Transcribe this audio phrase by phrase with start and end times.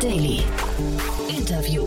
[0.00, 0.42] Daily.
[1.28, 1.84] Interview.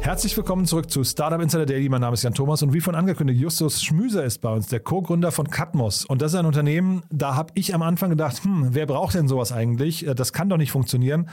[0.00, 1.88] Herzlich willkommen zurück zu Startup Insider Daily.
[1.88, 4.80] Mein Name ist Jan Thomas und wie von angekündigt, Justus Schmüser ist bei uns, der
[4.80, 6.04] Co-Gründer von Catmos.
[6.04, 9.28] Und das ist ein Unternehmen, da habe ich am Anfang gedacht, hm, wer braucht denn
[9.28, 10.04] sowas eigentlich?
[10.04, 11.28] Äh, das kann doch nicht funktionieren.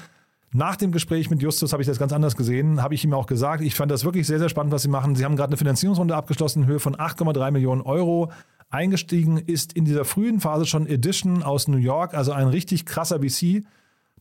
[0.52, 3.26] Nach dem Gespräch mit Justus habe ich das ganz anders gesehen, habe ich ihm auch
[3.26, 5.16] gesagt, ich fand das wirklich sehr, sehr spannend, was sie machen.
[5.16, 8.32] Sie haben gerade eine Finanzierungsrunde abgeschlossen in Höhe von 8,3 Millionen Euro.
[8.70, 13.20] Eingestiegen ist in dieser frühen Phase schon Edition aus New York, also ein richtig krasser
[13.20, 13.64] VC.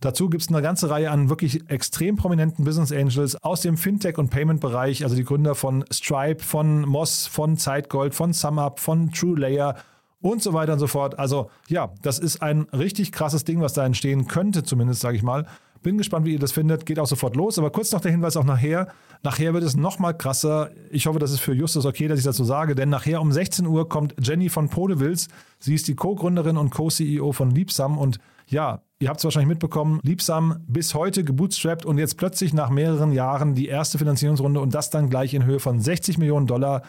[0.02, 4.18] Dazu gibt es eine ganze Reihe an wirklich extrem prominenten Business Angels aus dem Fintech-
[4.18, 9.76] und Payment-Bereich, also die Gründer von Stripe, von Moss, von Zeitgold, von SumUp, von TrueLayer
[10.20, 11.20] und so weiter und so fort.
[11.20, 15.22] Also ja, das ist ein richtig krasses Ding, was da entstehen könnte, zumindest sage ich
[15.22, 15.46] mal.
[15.82, 16.84] Bin gespannt, wie ihr das findet.
[16.84, 17.58] Geht auch sofort los.
[17.58, 18.88] Aber kurz noch der Hinweis auch nachher.
[19.22, 20.70] Nachher wird es noch mal krasser.
[20.90, 23.32] Ich hoffe, das ist für Justus okay, dass ich das so sage, denn nachher um
[23.32, 25.28] 16 Uhr kommt Jenny von Podewils.
[25.58, 30.00] Sie ist die Co-Gründerin und Co-CEO von Liebsam und ja, ihr habt es wahrscheinlich mitbekommen,
[30.04, 34.90] Liebsam bis heute gebootstrapped und jetzt plötzlich nach mehreren Jahren die erste Finanzierungsrunde und das
[34.90, 36.82] dann gleich in Höhe von 60 Millionen Dollar,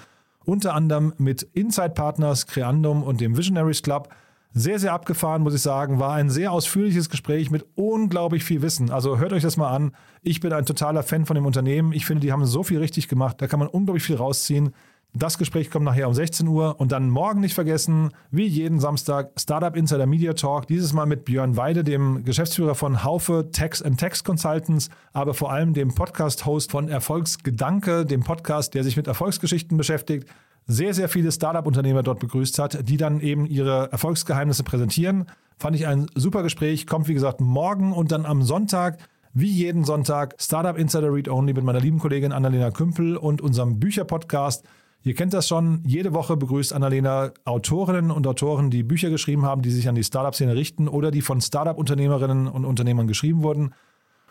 [0.45, 4.09] unter anderem mit Inside Partners, Creandum und dem Visionaries Club.
[4.55, 5.99] Sehr, sehr abgefahren, muss ich sagen.
[5.99, 8.91] War ein sehr ausführliches Gespräch mit unglaublich viel Wissen.
[8.91, 9.95] Also hört euch das mal an.
[10.21, 11.91] Ich bin ein totaler Fan von dem Unternehmen.
[11.91, 13.41] Ich finde, die haben so viel richtig gemacht.
[13.41, 14.75] Da kann man unglaublich viel rausziehen.
[15.15, 19.31] Das Gespräch kommt nachher um 16 Uhr und dann morgen nicht vergessen, wie jeden Samstag,
[19.39, 20.65] Startup Insider Media Talk.
[20.65, 25.51] Dieses Mal mit Björn Weide, dem Geschäftsführer von Haufe Tax and Tax Consultants, aber vor
[25.51, 30.27] allem dem Podcast-Host von Erfolgsgedanke, dem Podcast, der sich mit Erfolgsgeschichten beschäftigt
[30.65, 35.25] sehr, sehr viele Startup-Unternehmer dort begrüßt hat, die dann eben ihre Erfolgsgeheimnisse präsentieren.
[35.57, 36.87] Fand ich ein super Gespräch.
[36.87, 38.97] Kommt, wie gesagt, morgen und dann am Sonntag,
[39.33, 43.79] wie jeden Sonntag, Startup Insider Read Only mit meiner lieben Kollegin Annalena Kümpel und unserem
[43.79, 44.63] Bücherpodcast.
[45.05, 45.81] Ihr kennt das schon.
[45.85, 50.03] Jede Woche begrüßt Annalena Autorinnen und Autoren, die Bücher geschrieben haben, die sich an die
[50.03, 53.73] Startup-Szene richten oder die von Startup-Unternehmerinnen und Unternehmern geschrieben wurden.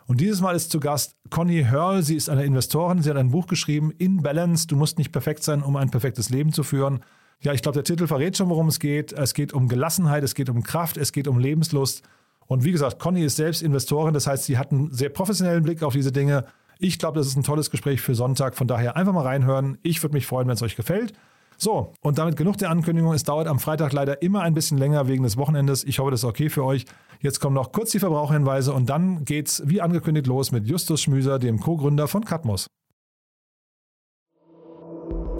[0.06, 2.02] Und dieses Mal ist zu Gast Conny Hörl.
[2.02, 3.02] Sie ist eine Investorin.
[3.02, 4.66] Sie hat ein Buch geschrieben, In Balance.
[4.66, 7.00] Du musst nicht perfekt sein, um ein perfektes Leben zu führen.
[7.40, 9.12] Ja, ich glaube, der Titel verrät schon, worum es geht.
[9.12, 12.02] Es geht um Gelassenheit, es geht um Kraft, es geht um Lebenslust.
[12.46, 14.14] Und wie gesagt, Conny ist selbst Investorin.
[14.14, 16.46] Das heißt, sie hat einen sehr professionellen Blick auf diese Dinge.
[16.82, 18.56] Ich glaube, das ist ein tolles Gespräch für Sonntag.
[18.56, 19.78] Von daher einfach mal reinhören.
[19.84, 21.12] Ich würde mich freuen, wenn es euch gefällt.
[21.56, 23.12] So, und damit genug der Ankündigung.
[23.12, 25.84] Es dauert am Freitag leider immer ein bisschen länger wegen des Wochenendes.
[25.84, 26.86] Ich hoffe, das ist okay für euch.
[27.20, 31.38] Jetzt kommen noch kurz die Verbraucherhinweise und dann geht's wie angekündigt los mit Justus Schmüser,
[31.38, 32.66] dem Co-Gründer von Catmos.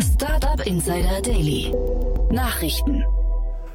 [0.01, 1.75] Startup Insider Daily.
[2.31, 3.03] Nachrichten.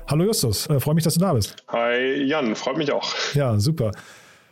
[0.10, 1.58] Hallo Justus, äh, freue mich, dass du da bist.
[1.68, 3.14] Hi Jan, freut mich auch.
[3.34, 3.92] Ja, super.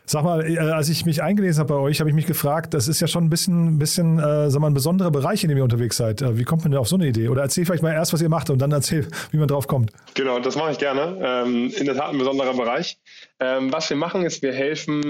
[0.08, 2.86] Sag mal, äh, als ich mich eingelesen habe bei euch, habe ich mich gefragt, das
[2.86, 5.64] ist ja schon ein bisschen, bisschen äh, sag mal, ein besonderer Bereich, in dem ihr
[5.64, 6.22] unterwegs seid.
[6.22, 7.28] Äh, wie kommt man denn auf so eine Idee?
[7.28, 9.90] Oder erzähl vielleicht mal erst, was ihr macht und dann erzähl, wie man drauf kommt.
[10.14, 11.18] Genau, das mache ich gerne.
[11.20, 12.98] Ähm, in der Tat ein besonderer Bereich.
[13.40, 15.02] Ähm, was wir machen, ist, wir helfen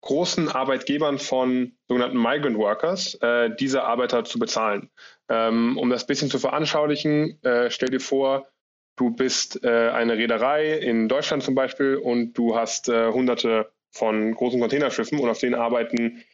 [0.00, 3.18] großen Arbeitgebern von sogenannten Migrant Workers,
[3.60, 4.88] diese Arbeiter zu bezahlen.
[5.28, 8.46] Ähm, um das ein bisschen zu veranschaulichen, stell dir vor,
[8.96, 14.34] du bist äh, eine Reederei in Deutschland zum Beispiel und du hast äh, hunderte von
[14.34, 16.24] großen Containerschiffen und auf denen arbeiten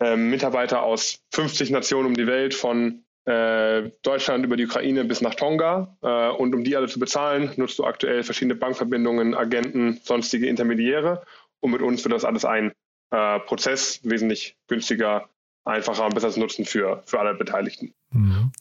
[0.00, 5.20] äh, Mitarbeiter aus 50 Nationen um die Welt, von äh, Deutschland über die Ukraine bis
[5.20, 5.96] nach Tonga.
[6.02, 11.24] Äh, und um die alle zu bezahlen, nutzt du aktuell verschiedene Bankverbindungen, Agenten, sonstige Intermediäre.
[11.60, 12.72] Und mit uns wird das alles ein
[13.10, 15.28] äh, Prozess wesentlich günstiger,
[15.64, 17.92] einfacher und besser zu nutzen für, für alle Beteiligten.
[18.12, 18.52] Mhm.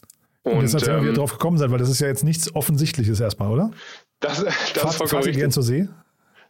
[0.44, 3.20] Und, und deshalb ähm, wir drauf gekommen sein, weil das ist ja jetzt nichts Offensichtliches
[3.20, 3.72] erstmal, oder?
[4.20, 5.88] Das, das Fahrt, fahrt gern zur See?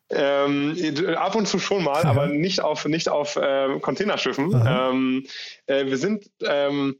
[0.09, 0.77] Ähm,
[1.17, 2.09] ab und zu schon mal, ja.
[2.09, 4.53] aber nicht auf, nicht auf äh, Containerschiffen.
[4.65, 5.25] Ähm,
[5.65, 6.97] äh, wir sind ähm,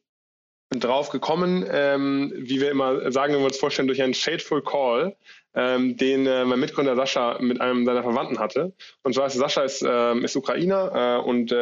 [0.71, 5.15] drauf gekommen, ähm, wie wir immer sagen, wenn wir uns vorstellen, durch einen Shadeful Call,
[5.55, 8.73] ähm, den äh, mein Mitgründer Sascha mit einem seiner Verwandten hatte.
[9.03, 11.55] Und zwar ist Sascha ist, ähm, ist Ukrainer äh, und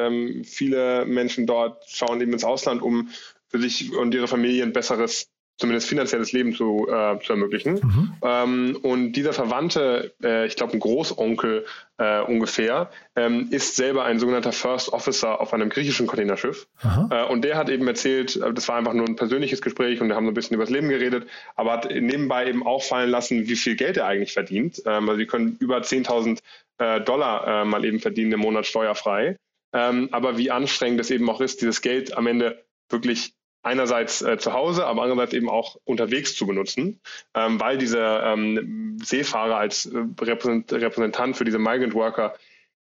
[0.47, 3.09] viele Menschen dort schauen eben ins Ausland, um
[3.55, 7.75] für sich und ihre Familie ein besseres zumindest finanzielles Leben zu, äh, zu ermöglichen.
[7.75, 8.13] Mhm.
[8.21, 11.65] Ähm, und dieser Verwandte, äh, ich glaube ein Großonkel
[11.97, 16.67] äh, ungefähr, ähm, ist selber ein sogenannter First Officer auf einem griechischen Containerschiff.
[17.09, 20.09] Äh, und der hat eben erzählt, äh, das war einfach nur ein persönliches Gespräch und
[20.09, 21.25] wir haben so ein bisschen über das Leben geredet,
[21.55, 24.81] aber hat nebenbei eben auffallen lassen, wie viel Geld er eigentlich verdient.
[24.85, 26.39] Ähm, also die können über 10.000
[26.79, 29.37] äh, Dollar mal eben verdienen im Monat steuerfrei.
[29.71, 33.33] Ähm, aber wie anstrengend es eben auch ist, dieses Geld am Ende wirklich
[33.65, 36.99] einerseits äh, zu Hause, aber andererseits eben auch unterwegs zu benutzen,
[37.33, 42.35] ähm, weil diese ähm, Seefahrer als äh, Repräsentant für diese Migrant Worker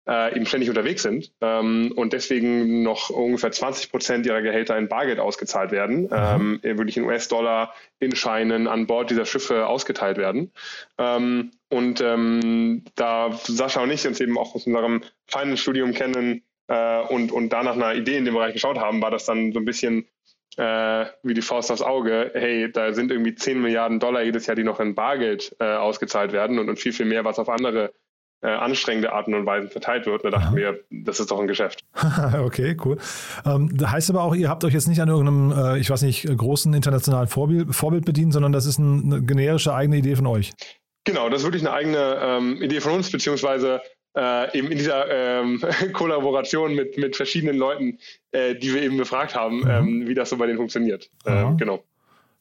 [0.06, 4.88] äh, eben ständig unterwegs sind ähm, und deswegen noch ungefähr 20 Prozent ihrer Gehälter in
[4.88, 6.61] Bargeld ausgezahlt werden, mhm.
[6.62, 10.52] ähm, wirklich in US-Dollar, in Scheinen an Bord dieser Schiffe ausgeteilt werden.
[10.99, 17.00] Ähm, und ähm, da Sascha und ich uns eben auch aus unserem Finance-Studium kennen, äh,
[17.02, 19.61] und, und da nach einer Idee in dem Bereich geschaut haben, war das dann so
[19.61, 20.06] ein bisschen
[20.56, 24.56] äh, wie die Faust aufs Auge, hey, da sind irgendwie 10 Milliarden Dollar jedes Jahr,
[24.56, 27.93] die noch in Bargeld äh, ausgezahlt werden und, und viel, viel mehr, was auf andere
[28.43, 30.25] äh, anstrengende Arten und Weisen verteilt wird.
[30.25, 31.85] Da dachten wir, das ist doch ein Geschäft.
[32.38, 32.99] okay, cool.
[33.44, 36.26] Ähm, heißt aber auch, ihr habt euch jetzt nicht an irgendeinem, äh, ich weiß nicht,
[36.26, 40.53] großen internationalen Vorbild, Vorbild bedient, sondern das ist ein, eine generische eigene Idee von euch.
[41.05, 43.81] Genau, das ist wirklich eine eigene ähm, Idee von uns, beziehungsweise
[44.16, 47.98] äh, eben in dieser ähm, Kollaboration mit, mit verschiedenen Leuten,
[48.32, 49.70] äh, die wir eben befragt haben, mhm.
[49.70, 51.10] ähm, wie das so bei denen funktioniert.
[51.26, 51.84] Ähm, genau.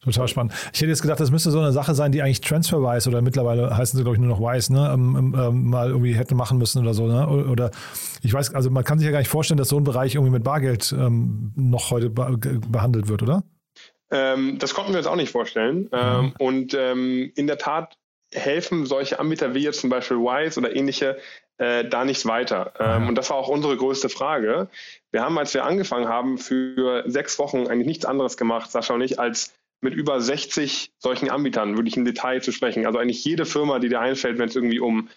[0.02, 0.52] Total spannend.
[0.72, 3.76] Ich hätte jetzt gedacht, das müsste so eine Sache sein, die eigentlich TransferWise oder mittlerweile
[3.76, 6.80] heißen sie, glaube ich, nur noch Wise, ne, ähm, ähm, mal irgendwie hätte machen müssen
[6.80, 7.06] oder so.
[7.06, 7.26] Ne?
[7.26, 7.70] Oder
[8.22, 10.32] ich weiß, also man kann sich ja gar nicht vorstellen, dass so ein Bereich irgendwie
[10.32, 12.38] mit Bargeld ähm, noch heute be
[12.68, 13.42] behandelt wird, oder?
[14.12, 15.88] Ähm, das konnten wir uns auch nicht vorstellen.
[15.92, 16.34] Mhm.
[16.38, 17.96] und ähm, in der Tat
[18.32, 21.16] helfen solche Anbieter wie jetzt zum Beispiel Wise oder ähnliche
[21.58, 22.72] äh, da nichts weiter.
[22.78, 24.68] Ähm, und das war auch unsere größte Frage.
[25.10, 29.00] Wir haben, als wir angefangen haben, für sechs Wochen eigentlich nichts anderes gemacht, Sascha und
[29.00, 32.86] ich, als mit über 60 solchen Anbietern wirklich im Detail zu sprechen.
[32.86, 35.08] Also eigentlich jede Firma, die dir einfällt, wenn es irgendwie um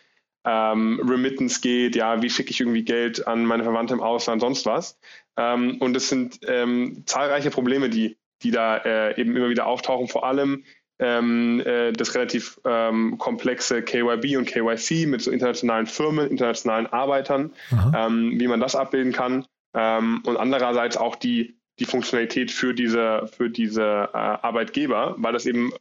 [0.45, 4.65] ähm, Remittance geht, ja, wie schicke ich irgendwie Geld an meine Verwandte im Ausland, sonst
[4.65, 4.97] was.
[5.38, 10.07] Ähm, und es sind ähm, zahlreiche Probleme, die, die da äh, eben immer wieder auftauchen,
[10.07, 10.63] vor allem
[11.00, 17.54] ähm, äh, das relativ ähm, komplexe KYB und KYC mit so internationalen Firmen, internationalen Arbeitern,
[17.96, 19.46] ähm, wie man das abbilden kann.
[19.74, 25.46] Ähm, und andererseits auch die die Funktionalität für diese, für diese äh, Arbeitgeber, weil das
[25.46, 25.72] eben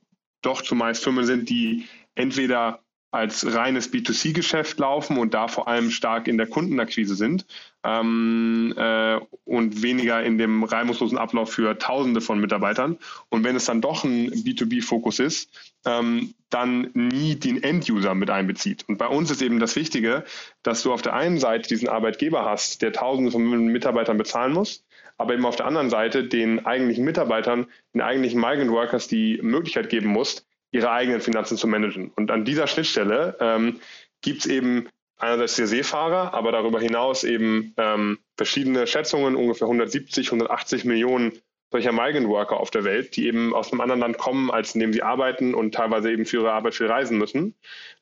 [0.43, 2.81] doch zumeist Firmen sind, die entweder
[3.11, 7.47] als reines B2C-Geschäft laufen und da vor allem stark in der Kundenakquise sind
[7.85, 12.99] ähm, äh, und weniger in dem reibungslosen Ablauf für Tausende von Mitarbeitern.
[13.29, 15.51] Und wenn es dann doch ein B2B-Fokus ist,
[15.87, 18.85] ähm, dann nie den End-User mit einbezieht.
[18.89, 20.25] Und bei uns ist eben das Wichtige,
[20.63, 24.85] dass du auf der einen Seite diesen Arbeitgeber hast, der Tausende von Mitarbeitern bezahlen muss,
[25.17, 29.89] aber eben auf der anderen Seite den eigentlichen Mitarbeitern, den eigentlichen Migrant Workers die Möglichkeit
[29.89, 32.13] geben muss, ihre eigenen Finanzen zu managen.
[32.17, 33.81] Und an dieser Schnittstelle ähm,
[34.21, 34.89] gibt es eben
[35.19, 41.33] einerseits die Seefahrer, aber darüber hinaus eben ähm, verschiedene Schätzungen, ungefähr 170, 180 Millionen
[41.71, 44.81] solcher Migrant Worker auf der Welt, die eben aus einem anderen Land kommen, als in
[44.81, 47.55] dem sie arbeiten und teilweise eben für ihre Arbeit viel reisen müssen.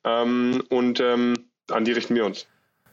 [0.05, 1.35] Ähm, und ähm,
[1.71, 2.47] an die richten wir uns.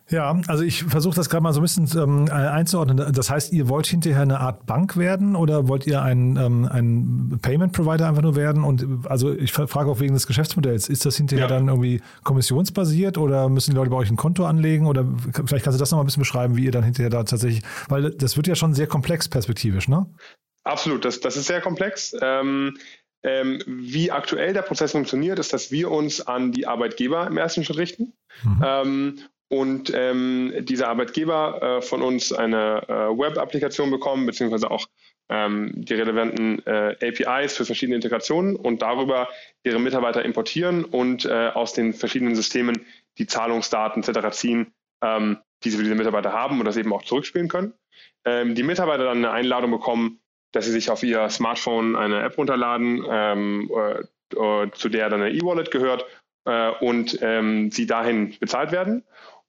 [0.09, 3.13] Ja, also ich versuche das gerade mal so ein bisschen ähm, einzuordnen.
[3.13, 7.39] Das heißt, ihr wollt hinterher eine Art Bank werden oder wollt ihr ein, ähm, ein
[7.41, 8.63] Payment Provider einfach nur werden?
[8.63, 10.89] Und also ich frage auch wegen des Geschäftsmodells.
[10.89, 11.47] Ist das hinterher ja.
[11.47, 14.87] dann irgendwie kommissionsbasiert oder müssen die Leute bei euch ein Konto anlegen?
[14.87, 15.05] Oder
[15.45, 18.11] vielleicht kannst du das nochmal ein bisschen beschreiben, wie ihr dann hinterher da tatsächlich, weil
[18.11, 20.05] das wird ja schon sehr komplex perspektivisch, ne?
[20.65, 22.15] Absolut, das, das ist sehr komplex.
[22.21, 22.77] Ähm,
[23.23, 27.63] ähm, wie aktuell der Prozess funktioniert, ist, dass wir uns an die Arbeitgeber im ersten
[27.63, 28.13] Schritt richten.
[28.43, 28.61] Mhm.
[28.65, 29.19] Ähm,
[29.53, 34.87] und ähm, diese Arbeitgeber äh, von uns eine äh, Web-Applikation bekommen, beziehungsweise auch
[35.29, 39.29] ähm, die relevanten äh, APIs für verschiedene Integrationen und darüber
[39.63, 42.83] ihre Mitarbeiter importieren und äh, aus den verschiedenen Systemen
[43.19, 44.35] die Zahlungsdaten etc.
[44.35, 44.73] ziehen,
[45.03, 47.75] ähm, die sie für diese Mitarbeiter haben und das eben auch zurückspielen können.
[48.25, 50.19] Ähm, die Mitarbeiter dann eine Einladung bekommen,
[50.51, 55.31] dass sie sich auf ihr Smartphone eine App runterladen, ähm, äh, zu der dann eine
[55.31, 56.07] E-Wallet gehört
[56.45, 59.03] äh, und ähm, sie dahin bezahlt werden.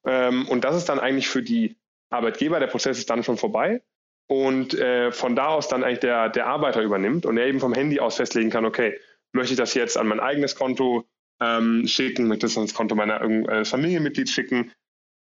[0.06, 1.76] Ähm, und das ist dann eigentlich für die
[2.10, 3.82] Arbeitgeber, der Prozess ist dann schon vorbei.
[4.26, 7.74] Und äh, von da aus dann eigentlich der, der Arbeiter übernimmt und er eben vom
[7.74, 8.98] Handy aus festlegen kann, okay,
[9.32, 11.04] möchte ich das jetzt an mein eigenes Konto
[11.42, 14.72] ähm, schicken, möchte ich das ans Konto meiner eines Familienmitglieds schicken,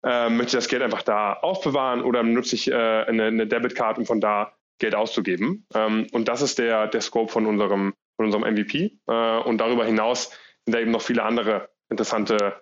[0.04, 3.98] äh, möchte ich das Geld einfach da aufbewahren oder nutze ich äh, eine, eine Debitcard,
[3.98, 5.66] um von da Geld auszugeben.
[5.74, 8.98] Ähm, und das ist der, der Scope von unserem, von unserem MVP.
[9.08, 10.32] Äh, und darüber hinaus
[10.66, 12.60] sind da eben noch viele andere interessante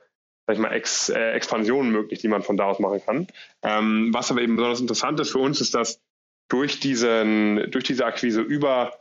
[0.49, 3.27] sag ich mal, Ex, äh, Expansionen möglich, die man von da aus machen kann.
[3.61, 6.01] Ähm, was aber eben besonders interessant ist für uns, ist, dass
[6.47, 8.93] durch, diesen, durch diese Akquise über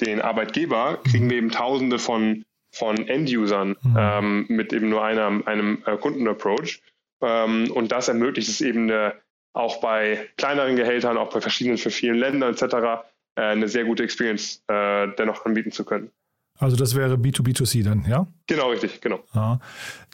[0.00, 3.96] den Arbeitgeber kriegen wir eben Tausende von, von End-Usern mhm.
[3.96, 6.82] ähm, mit eben nur einer, einem äh, Kundenapproach.
[7.22, 9.14] Ähm, und das ermöglicht es eben eine,
[9.52, 12.64] auch bei kleineren Gehältern, auch bei verschiedenen, für vielen Ländern etc.,
[13.36, 16.10] äh, eine sehr gute Experience äh, dennoch anbieten zu können.
[16.58, 18.26] Also das wäre B2B2C dann, ja?
[18.46, 19.20] Genau, richtig, genau.
[19.34, 19.60] Ja,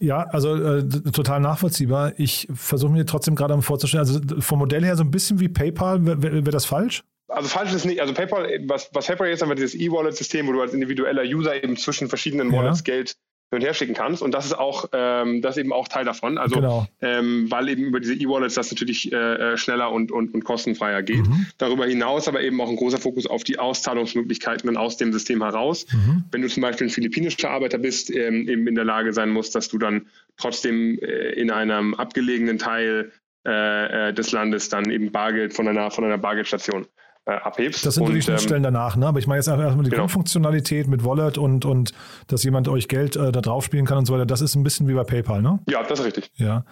[0.00, 0.82] ja also äh,
[1.12, 2.12] total nachvollziehbar.
[2.16, 5.48] Ich versuche mir trotzdem gerade mal vorzustellen, also vom Modell her so ein bisschen wie
[5.48, 7.04] PayPal, wäre wär das falsch?
[7.28, 8.00] Also falsch ist nicht.
[8.00, 11.62] Also PayPal, was, was PayPal jetzt haben wir dieses E-Wallet-System, wo du als individueller User
[11.62, 12.94] eben zwischen verschiedenen Wallets ja.
[12.94, 13.16] Geld
[13.52, 14.22] hin und her schicken kannst.
[14.22, 16.38] Und das ist auch, ähm, das eben auch Teil davon.
[16.38, 16.86] Also, genau.
[17.02, 21.02] ähm, weil eben über diese E-Wallets das natürlich äh, äh, schneller und, und, und kostenfreier
[21.02, 21.26] geht.
[21.26, 21.46] Mhm.
[21.58, 25.42] Darüber hinaus aber eben auch ein großer Fokus auf die Auszahlungsmöglichkeiten dann aus dem System
[25.42, 25.84] heraus.
[25.92, 26.24] Mhm.
[26.30, 29.54] Wenn du zum Beispiel ein philippinischer Arbeiter bist, ähm, eben in der Lage sein musst,
[29.54, 30.06] dass du dann
[30.38, 33.12] trotzdem äh, in einem abgelegenen Teil
[33.46, 36.86] äh, äh, des Landes dann eben Bargeld von einer, von einer Bargeldstation
[37.24, 37.86] äh, abhebst.
[37.86, 39.06] Das sind so die Schnittstellen ähm, danach, ne?
[39.06, 40.02] Aber ich meine jetzt einfach erstmal die genau.
[40.02, 41.92] Grundfunktionalität mit Wallet und, und
[42.26, 44.26] dass jemand euch Geld äh, da drauf spielen kann und so weiter.
[44.26, 45.60] Das ist ein bisschen wie bei PayPal, ne?
[45.68, 46.30] Ja, das ist richtig.
[46.36, 46.64] Ja.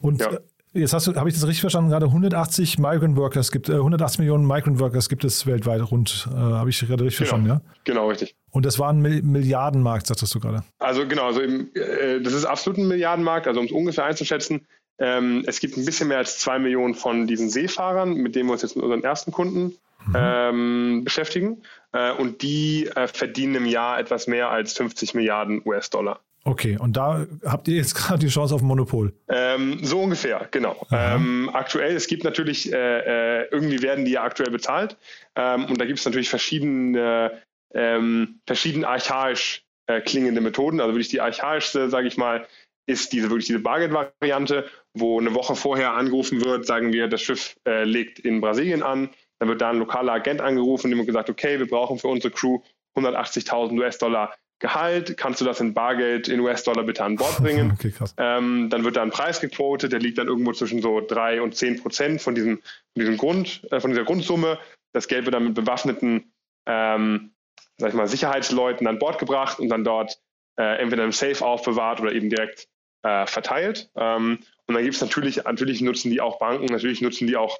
[0.00, 0.32] Und ja.
[0.32, 0.40] Äh,
[0.80, 4.20] jetzt hast du, habe ich das richtig verstanden, gerade 180 Migrant Workers gibt, äh, 180
[4.20, 7.28] Millionen Migrant Workers gibt es weltweit rund, äh, habe ich gerade richtig genau.
[7.28, 7.60] verstanden, ja?
[7.84, 8.34] Genau, richtig.
[8.50, 10.64] Und das war ein Milliardenmarkt, sagtest du gerade.
[10.78, 14.66] Also genau, also eben, äh, das ist absolut ein Milliardenmarkt, also um es ungefähr einzuschätzen,
[14.98, 18.52] ähm, es gibt ein bisschen mehr als zwei Millionen von diesen Seefahrern, mit denen wir
[18.52, 19.74] uns jetzt mit unseren ersten Kunden
[20.06, 20.14] mhm.
[20.16, 21.62] ähm, beschäftigen.
[21.92, 26.20] Äh, und die äh, verdienen im Jahr etwas mehr als 50 Milliarden US-Dollar.
[26.44, 29.12] Okay, und da habt ihr jetzt gerade die Chance auf ein Monopol?
[29.28, 30.86] Ähm, so ungefähr, genau.
[30.90, 34.96] Ähm, aktuell, es gibt natürlich, äh, äh, irgendwie werden die ja aktuell bezahlt.
[35.36, 37.42] Ähm, und da gibt es natürlich verschiedene,
[37.74, 40.80] ähm, verschieden archaisch äh, klingende Methoden.
[40.80, 42.46] Also wirklich die archaischste, sage ich mal,
[42.86, 47.56] ist diese wirklich diese Bargeld-Variante, wo eine Woche vorher angerufen wird, sagen wir, das Schiff
[47.66, 49.10] äh, legt in Brasilien an,
[49.42, 52.32] dann wird da ein lokaler Agent angerufen, dem wird gesagt, okay, wir brauchen für unsere
[52.32, 52.60] Crew
[52.94, 57.72] 180.000 US-Dollar Gehalt, kannst du das in Bargeld in US-Dollar bitte an Bord bringen?
[57.72, 61.42] Okay, ähm, dann wird da ein Preis gequotet, der liegt dann irgendwo zwischen so drei
[61.42, 64.60] und zehn Prozent von diesem, von diesem Grund, äh, von dieser Grundsumme.
[64.92, 66.32] Das Geld wird dann mit bewaffneten,
[66.66, 67.32] ähm,
[67.78, 70.20] sag ich mal, Sicherheitsleuten an Bord gebracht und dann dort
[70.56, 72.68] äh, entweder im Safe aufbewahrt oder eben direkt
[73.02, 73.90] äh, verteilt.
[73.96, 77.58] Ähm, und dann gibt es natürlich, natürlich nutzen die auch Banken, natürlich nutzen die auch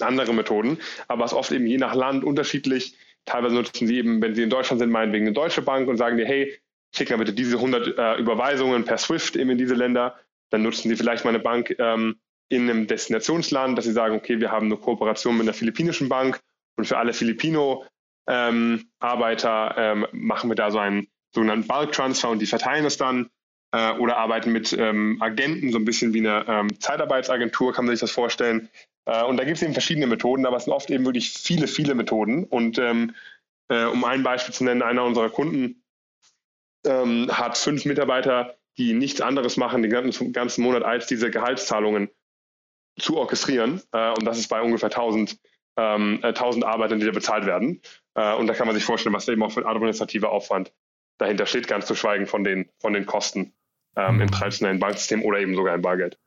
[0.00, 0.78] andere Methoden,
[1.08, 2.96] aber es ist oft eben je nach Land unterschiedlich.
[3.24, 6.16] Teilweise nutzen sie eben, wenn sie in Deutschland sind, meinetwegen eine deutsche Bank und sagen
[6.16, 6.58] dir, hey,
[6.94, 10.16] schick mir bitte diese 100 äh, Überweisungen per SWIFT eben in diese Länder.
[10.50, 12.18] Dann nutzen sie vielleicht mal eine Bank ähm,
[12.48, 16.40] in einem Destinationsland, dass sie sagen, okay, wir haben eine Kooperation mit einer philippinischen Bank
[16.76, 22.46] und für alle Filipino-Arbeiter ähm, ähm, machen wir da so einen sogenannten Bulk-Transfer und die
[22.46, 23.28] verteilen es dann
[23.72, 27.94] äh, oder arbeiten mit ähm, Agenten, so ein bisschen wie eine ähm, Zeitarbeitsagentur, kann man
[27.94, 28.70] sich das vorstellen,
[29.26, 31.94] und da gibt es eben verschiedene Methoden, aber es sind oft eben wirklich viele, viele
[31.94, 32.44] Methoden.
[32.44, 33.14] Und ähm,
[33.68, 35.82] äh, um ein Beispiel zu nennen, einer unserer Kunden
[36.86, 42.10] ähm, hat fünf Mitarbeiter, die nichts anderes machen den ganzen, ganzen Monat, als diese Gehaltszahlungen
[42.98, 43.82] zu orchestrieren.
[43.92, 45.38] Äh, und das ist bei ungefähr 1000,
[45.76, 47.80] ähm, 1000 Arbeitern, die da bezahlt werden.
[48.14, 50.72] Äh, und da kann man sich vorstellen, was da eben auch für ein administrativer Aufwand
[51.18, 53.52] dahinter steht, ganz zu schweigen von den, von den Kosten
[53.96, 56.18] ähm, im traditionellen Banksystem oder eben sogar im Bargeld.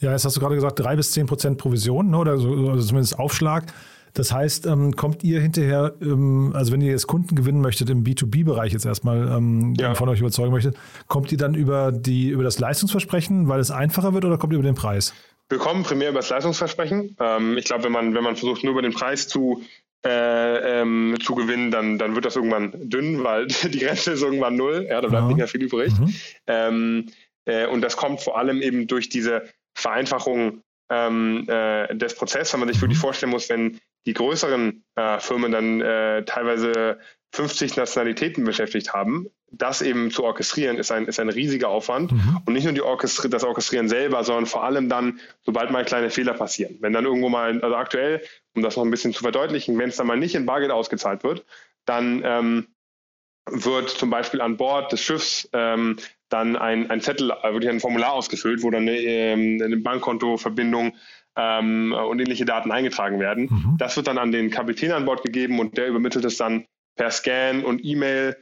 [0.00, 2.86] Ja, jetzt hast du gerade gesagt, drei bis zehn Prozent Provision ne, oder so, also
[2.86, 3.72] zumindest Aufschlag.
[4.14, 8.04] Das heißt, ähm, kommt ihr hinterher, ähm, also wenn ihr jetzt Kunden gewinnen möchtet im
[8.04, 9.94] B2B-Bereich jetzt erstmal ähm, ja.
[9.94, 10.76] von euch überzeugen möchtet,
[11.08, 14.58] kommt ihr dann über, die, über das Leistungsversprechen, weil es einfacher wird oder kommt ihr
[14.60, 15.12] über den Preis?
[15.48, 17.16] Wir kommen primär über das Leistungsversprechen.
[17.18, 19.62] Ähm, ich glaube, wenn man, wenn man versucht, nur über den Preis zu,
[20.06, 24.54] äh, ähm, zu gewinnen, dann, dann wird das irgendwann dünn, weil die Grenze ist irgendwann
[24.54, 24.86] null.
[24.88, 25.28] Ja, da bleibt ja.
[25.28, 25.92] nicht mehr viel übrig.
[25.98, 26.14] Mhm.
[26.46, 27.06] Ähm,
[27.46, 29.42] äh, und das kommt vor allem eben durch diese
[29.74, 35.18] Vereinfachung ähm, äh, des Prozesses, wenn man sich wirklich vorstellen muss, wenn die größeren äh,
[35.18, 36.98] Firmen dann äh, teilweise
[37.32, 42.12] 50 Nationalitäten beschäftigt haben, das eben zu orchestrieren, ist ein, ist ein riesiger Aufwand.
[42.12, 42.42] Mhm.
[42.44, 46.10] Und nicht nur die Orchestri das Orchestrieren selber, sondern vor allem dann, sobald mal kleine
[46.10, 46.76] Fehler passieren.
[46.80, 48.22] Wenn dann irgendwo mal, also aktuell,
[48.54, 51.24] um das noch ein bisschen zu verdeutlichen, wenn es dann mal nicht in Bargeld ausgezahlt
[51.24, 51.44] wird,
[51.86, 52.66] dann ähm,
[53.50, 55.96] wird zum Beispiel an Bord des Schiffs ähm,
[56.34, 60.94] dann ein, ein Zettel, äh, wirklich ein Formular ausgefüllt, wo dann eine, ähm, eine Bankkontoverbindung
[61.36, 63.48] ähm, und ähnliche Daten eingetragen werden.
[63.50, 63.76] Mhm.
[63.78, 67.10] Das wird dann an den Kapitän an Bord gegeben und der übermittelt es dann per
[67.10, 68.36] Scan und E-Mail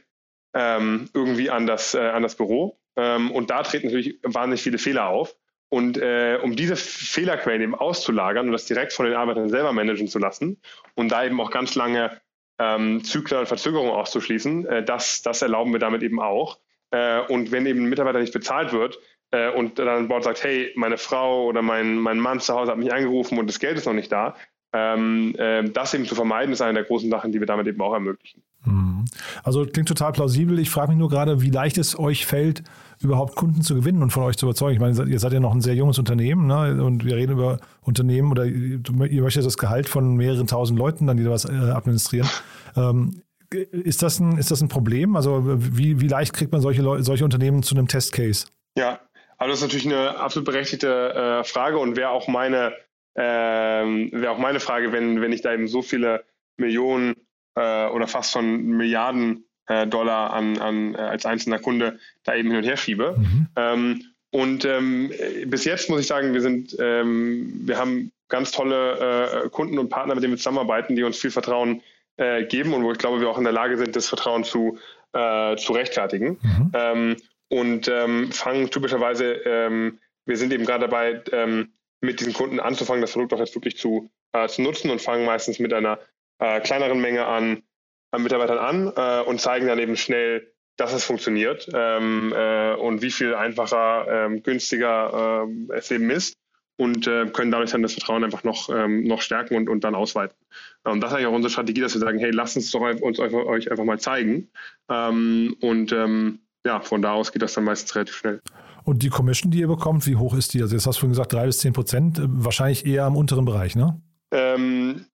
[0.55, 2.79] ähm, irgendwie an das, äh, an das Büro.
[2.95, 5.35] Ähm, und da treten natürlich wahnsinnig viele Fehler auf.
[5.69, 10.07] Und äh, um diese Fehlerquellen eben auszulagern und das direkt von den Arbeitern selber managen
[10.07, 10.61] zu lassen
[10.93, 12.21] und da eben auch ganz lange
[12.59, 16.59] ähm, Zyklen und Verzögerungen auszuschließen, äh, das, das erlauben wir damit eben auch.
[16.93, 18.99] Äh, und wenn eben ein Mitarbeiter nicht bezahlt wird
[19.31, 22.71] äh, und dann ein Board sagt, hey, meine Frau oder mein, mein Mann zu Hause
[22.71, 24.35] hat mich angerufen und das Geld ist noch nicht da,
[24.73, 27.81] ähm, äh, das eben zu vermeiden, ist eine der großen Sachen, die wir damit eben
[27.81, 28.43] auch ermöglichen.
[28.65, 29.05] Mhm.
[29.43, 30.59] Also klingt total plausibel.
[30.59, 32.63] Ich frage mich nur gerade, wie leicht es euch fällt,
[33.01, 34.75] überhaupt Kunden zu gewinnen und von euch zu überzeugen.
[34.75, 36.83] Ich meine, ihr seid ja noch ein sehr junges Unternehmen ne?
[36.83, 41.17] und wir reden über Unternehmen oder ihr möchtet das Gehalt von mehreren tausend Leuten dann,
[41.17, 42.29] die da was äh, administrieren.
[42.75, 43.21] Ähm,
[43.53, 45.15] ist das ein, ist das ein Problem?
[45.15, 48.47] Also wie, wie leicht kriegt man solche, Leute, solche Unternehmen zu einem Testcase?
[48.77, 48.99] Ja,
[49.37, 52.73] also das ist natürlich eine absolut berechtigte äh, Frage und wäre auch meine
[53.15, 56.23] ähm, wäre auch meine Frage, wenn, wenn ich da eben so viele
[56.57, 57.15] Millionen
[57.55, 62.49] äh, oder fast schon Milliarden äh, Dollar an, an, äh, als einzelner Kunde da eben
[62.49, 63.15] hin und her schiebe.
[63.17, 63.47] Mhm.
[63.55, 65.11] Ähm, und ähm,
[65.45, 69.89] bis jetzt muss ich sagen, wir sind, ähm, wir haben ganz tolle äh, Kunden und
[69.89, 71.81] Partner, mit denen wir zusammenarbeiten, die uns viel Vertrauen
[72.17, 74.77] äh, geben und wo ich glaube, wir auch in der Lage sind, das Vertrauen zu,
[75.13, 76.39] äh, zu rechtfertigen.
[76.41, 76.71] Mhm.
[76.73, 77.17] Ähm,
[77.49, 83.01] und ähm, fangen typischerweise, ähm, wir sind eben gerade dabei, ähm, mit diesen Kunden anzufangen,
[83.01, 85.99] das Produkt auch jetzt wirklich zu, äh, zu nutzen und fangen meistens mit einer
[86.39, 87.63] äh, kleineren Menge an,
[88.11, 93.01] an Mitarbeitern an äh, und zeigen dann eben schnell, dass es funktioniert ähm, äh, und
[93.03, 96.35] wie viel einfacher, ähm, günstiger es eben ist
[96.77, 99.95] und äh, können dadurch dann das Vertrauen einfach noch, ähm, noch stärken und, und dann
[99.95, 100.35] ausweiten.
[100.83, 103.19] Und das ist eigentlich auch unsere Strategie, dass wir sagen, hey, lasst uns doch uns
[103.19, 104.49] einfach, euch einfach mal zeigen.
[104.89, 108.41] Ähm, und ähm, ja, von da aus geht das dann meistens relativ schnell.
[108.83, 110.61] Und die Commission, die ihr bekommt, wie hoch ist die?
[110.61, 113.45] Also jetzt hast du vorhin gesagt, drei bis zehn Prozent, äh, wahrscheinlich eher am unteren
[113.45, 114.01] Bereich, ne?
[114.31, 115.05] Ähm,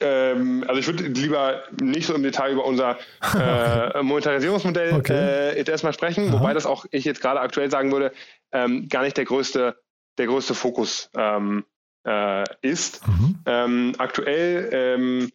[0.00, 2.98] ähm, also ich würde lieber nicht so im Detail über unser
[3.34, 5.12] äh, Monetarisierungsmodell okay.
[5.12, 6.32] äh, jetzt erstmal sprechen, Aha.
[6.32, 8.12] wobei das auch ich jetzt gerade aktuell sagen würde,
[8.52, 9.76] ähm, gar nicht der größte,
[10.20, 11.64] der größte Fokus ähm,
[12.06, 13.06] äh, ist.
[13.06, 13.38] Mhm.
[13.46, 15.32] Ähm, aktuell ähm,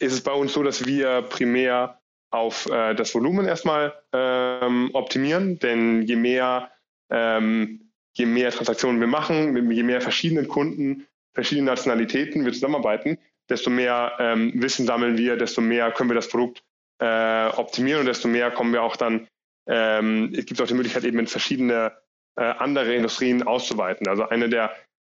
[0.00, 5.60] ist es bei uns so, dass wir primär auf äh, das Volumen erstmal ähm, optimieren,
[5.60, 6.72] denn je mehr,
[7.08, 13.70] ähm, je mehr Transaktionen wir machen, je mehr verschiedene Kunden, verschiedene Nationalitäten wir zusammenarbeiten, desto
[13.70, 16.64] mehr ähm, Wissen sammeln wir, desto mehr können wir das Produkt
[16.98, 19.28] äh, optimieren und desto mehr kommen wir auch dann,
[19.66, 21.92] es gibt auch die Möglichkeit eben in verschiedene
[22.36, 24.08] äh, andere Industrien auszuweiten.
[24.08, 24.72] Also eine der,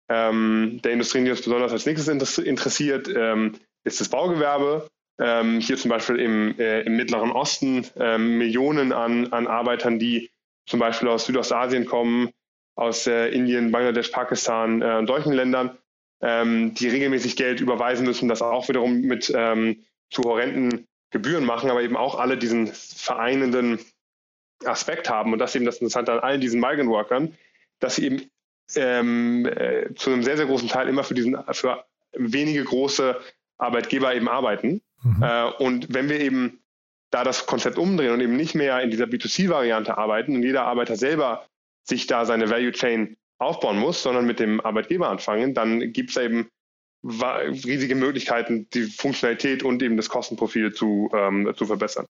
[0.08, 3.54] ähm, der Industrien, die uns besonders als nächstes interessiert, ähm,
[3.84, 9.32] ist das Baugewerbe ähm, hier zum Beispiel im, äh, im Mittleren Osten ähm, Millionen an,
[9.32, 10.30] an Arbeitern, die
[10.66, 12.30] zum Beispiel aus Südostasien kommen,
[12.74, 15.78] aus äh, Indien, Bangladesch, Pakistan äh, und solchen Ländern,
[16.20, 21.70] ähm, die regelmäßig Geld überweisen müssen, das auch wiederum mit ähm, zu horrenden Gebühren machen,
[21.70, 23.78] aber eben auch alle diesen vereinenden
[24.64, 25.32] Aspekt haben.
[25.32, 27.34] Und das eben das Interessante an all diesen Migrant Workern,
[27.78, 28.30] dass sie eben
[28.74, 33.20] ähm, äh, zu einem sehr, sehr großen Teil immer für diesen, für wenige große
[33.58, 34.80] Arbeitgeber eben arbeiten.
[35.02, 35.22] Mhm.
[35.22, 36.60] Äh, und wenn wir eben
[37.10, 40.96] da das Konzept umdrehen und eben nicht mehr in dieser B2C-Variante arbeiten und jeder Arbeiter
[40.96, 41.46] selber
[41.84, 46.16] sich da seine Value Chain aufbauen muss, sondern mit dem Arbeitgeber anfangen, dann gibt es
[46.16, 46.48] eben
[47.04, 52.06] riesige Möglichkeiten, die Funktionalität und eben das Kostenprofil zu, ähm, zu verbessern.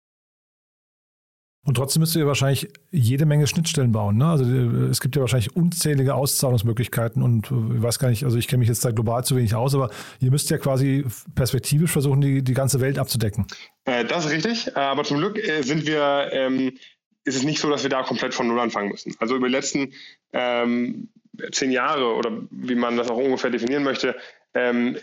[1.67, 4.17] Und trotzdem müsst ihr wahrscheinlich jede Menge Schnittstellen bauen.
[4.17, 4.27] Ne?
[4.27, 8.39] Also äh, es gibt ja wahrscheinlich unzählige Auszahlungsmöglichkeiten und äh, ich weiß gar nicht, also
[8.39, 11.91] ich kenne mich jetzt da global zu wenig aus, aber ihr müsst ja quasi perspektivisch
[11.91, 13.47] versuchen, die, die ganze Welt abzudecken.
[13.85, 16.79] Äh, das ist richtig, aber zum Glück äh, sind wir, ähm,
[17.25, 19.15] ist es nicht so, dass wir da komplett von Null anfangen müssen.
[19.19, 19.93] Also über die letzten
[20.33, 21.09] ähm,
[21.51, 24.15] zehn Jahre oder wie man das auch ungefähr definieren möchte,
[24.55, 24.97] ähm,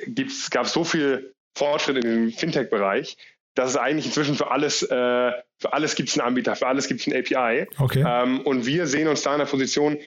[0.49, 3.17] gab es so viel Fortschritt in dem Fintech-Bereich,
[3.55, 6.87] dass es eigentlich inzwischen für alles, äh, für alles gibt es einen Anbieter, für alles
[6.87, 7.67] gibt es ein API.
[7.77, 8.03] Okay.
[8.05, 9.97] Ähm, und wir sehen uns da in der Position,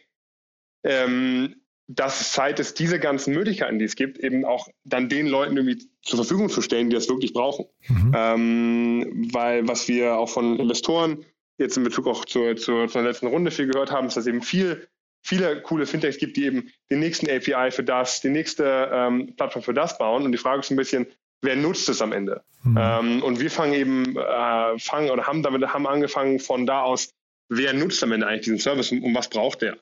[0.84, 1.56] ähm,
[1.88, 5.56] dass es Zeit ist, diese ganzen Möglichkeiten, die es gibt, eben auch dann den Leuten
[5.56, 7.66] irgendwie zur Verfügung zu stellen, die das wirklich brauchen.
[7.86, 8.12] Mhm.
[8.14, 11.24] Ähm, weil was wir auch von Investoren
[11.58, 14.42] jetzt in Bezug auch zur, zur, zur letzten Runde viel gehört haben, ist, dass eben
[14.42, 14.88] viel,
[15.22, 19.62] viele coole Fintechs gibt, die eben den nächsten API für das, die nächste ähm, Plattform
[19.62, 20.24] für das bauen.
[20.24, 21.06] Und die Frage ist ein bisschen,
[21.42, 22.42] wer nutzt es am Ende?
[22.62, 22.78] Mhm.
[22.78, 27.10] Ähm, und wir fangen eben, äh, fangen oder haben damit haben angefangen von da aus,
[27.48, 29.76] wer nutzt am Ende eigentlich diesen Service und, und was braucht der?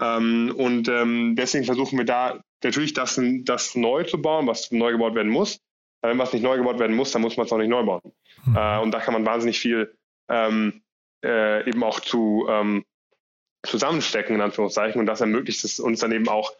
[0.00, 4.92] Ähm, und ähm, deswegen versuchen wir da natürlich das, das neu zu bauen, was neu
[4.92, 5.60] gebaut werden muss.
[6.02, 8.00] Wenn was nicht neu gebaut werden muss, dann muss man es auch nicht neu bauen.
[8.46, 8.56] Mhm.
[8.56, 9.94] Äh, und da kann man wahnsinnig viel
[10.30, 10.82] ähm,
[11.22, 12.84] äh, eben auch zu ähm,
[13.62, 14.98] zusammenstecken, in Anführungszeichen.
[14.98, 16.52] Und das ermöglicht es uns dann eben auch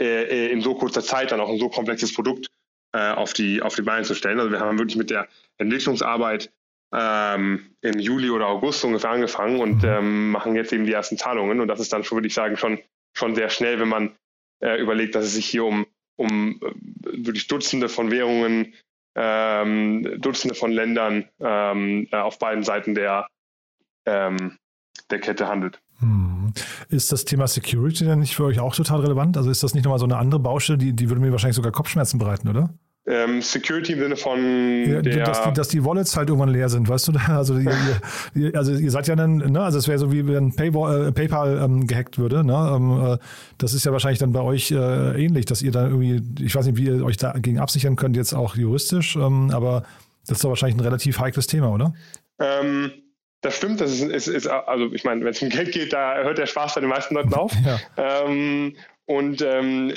[0.00, 2.48] äh, äh in so kurzer Zeit dann auch ein so komplexes Produkt
[2.96, 4.40] äh, auf, die, auf die Beine zu stellen.
[4.40, 5.28] Also wir haben wirklich mit der
[5.58, 6.50] Entwicklungsarbeit
[6.94, 9.88] ähm, im Juli oder August ungefähr angefangen und mhm.
[9.88, 11.60] ähm, machen jetzt eben die ersten Zahlungen.
[11.60, 12.78] Und das ist dann schon, würde ich sagen, schon,
[13.12, 14.16] schon sehr schnell, wenn man
[14.60, 16.72] äh, überlegt, dass es sich hier um, um äh,
[17.24, 18.72] wirklich Dutzende von Währungen,
[19.14, 23.28] ähm, Dutzende von Ländern ähm, äh, auf beiden Seiten der,
[24.06, 24.56] ähm,
[25.10, 25.82] der Kette handelt.
[25.98, 26.52] Hm.
[26.88, 29.36] Ist das Thema Security denn nicht für euch auch total relevant?
[29.36, 31.72] Also ist das nicht nochmal so eine andere Baustelle, die, die würde mir wahrscheinlich sogar
[31.72, 32.70] Kopfschmerzen bereiten, oder?
[33.08, 36.88] Ähm, Security im Sinne von ja, dass, die, dass die Wallets halt irgendwann leer sind,
[36.88, 37.12] weißt du?
[37.28, 37.72] Also, ihr,
[38.34, 41.12] ihr, also ihr seid ja dann, ne, also es wäre so wie wenn Paywall, äh,
[41.12, 42.44] PayPal ähm, gehackt würde.
[42.44, 42.72] Ne?
[42.74, 43.18] Ähm, äh,
[43.58, 46.66] das ist ja wahrscheinlich dann bei euch äh, ähnlich, dass ihr dann irgendwie, ich weiß
[46.66, 49.84] nicht, wie ihr euch dagegen absichern könnt, jetzt auch juristisch, ähm, aber
[50.26, 51.94] das ist doch wahrscheinlich ein relativ heikles Thema, oder?
[52.40, 52.90] Ähm,
[53.40, 56.16] das stimmt, das ist, ist, ist also ich meine, wenn es um Geld geht, da
[56.16, 57.52] hört der Spaß bei den meisten Leuten auf.
[57.64, 57.78] Ja.
[59.06, 59.94] Und ähm,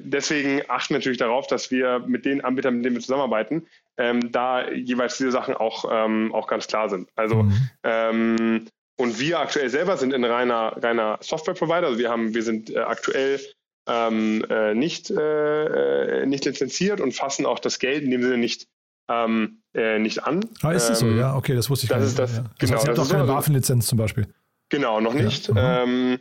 [0.00, 4.30] deswegen achten wir natürlich darauf, dass wir mit den Anbietern, mit denen wir zusammenarbeiten, ähm,
[4.32, 7.08] da jeweils diese Sachen auch, ähm, auch ganz klar sind.
[7.16, 7.70] Also mhm.
[7.82, 8.66] ähm,
[9.00, 11.86] und wir aktuell selber sind ein reiner, reiner Software-Provider.
[11.86, 13.40] Also wir haben, wir sind äh, aktuell
[13.88, 18.36] ähm, äh, nicht, äh, äh nicht lizenziert und fassen auch das Geld in dem Sinne
[18.36, 18.68] nicht,
[19.08, 20.44] ähm, äh, nicht an.
[20.60, 21.08] Ah, ist das so?
[21.08, 22.10] Ja, okay, das wusste ich das gar nicht.
[22.10, 22.42] Ist das, ja.
[22.42, 24.26] Das genau, heißt, ihr habt auch keine BaFin-Lizenz zum Beispiel.
[24.68, 25.48] Genau, noch nicht.
[25.48, 26.18] Ja, ähm,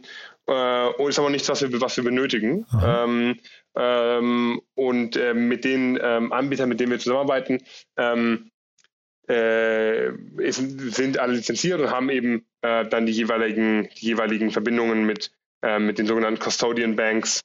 [0.49, 2.65] äh, ist aber nichts, was wir, was wir benötigen.
[2.83, 3.39] Ähm,
[3.75, 7.59] ähm, und äh, mit den ähm, Anbietern, mit denen wir zusammenarbeiten,
[7.97, 8.51] ähm,
[9.29, 10.09] äh,
[10.41, 10.57] ist,
[10.95, 15.31] sind alle lizenziert und haben eben äh, dann die jeweiligen, die jeweiligen Verbindungen mit,
[15.61, 17.41] äh, mit den sogenannten Custodian Banks,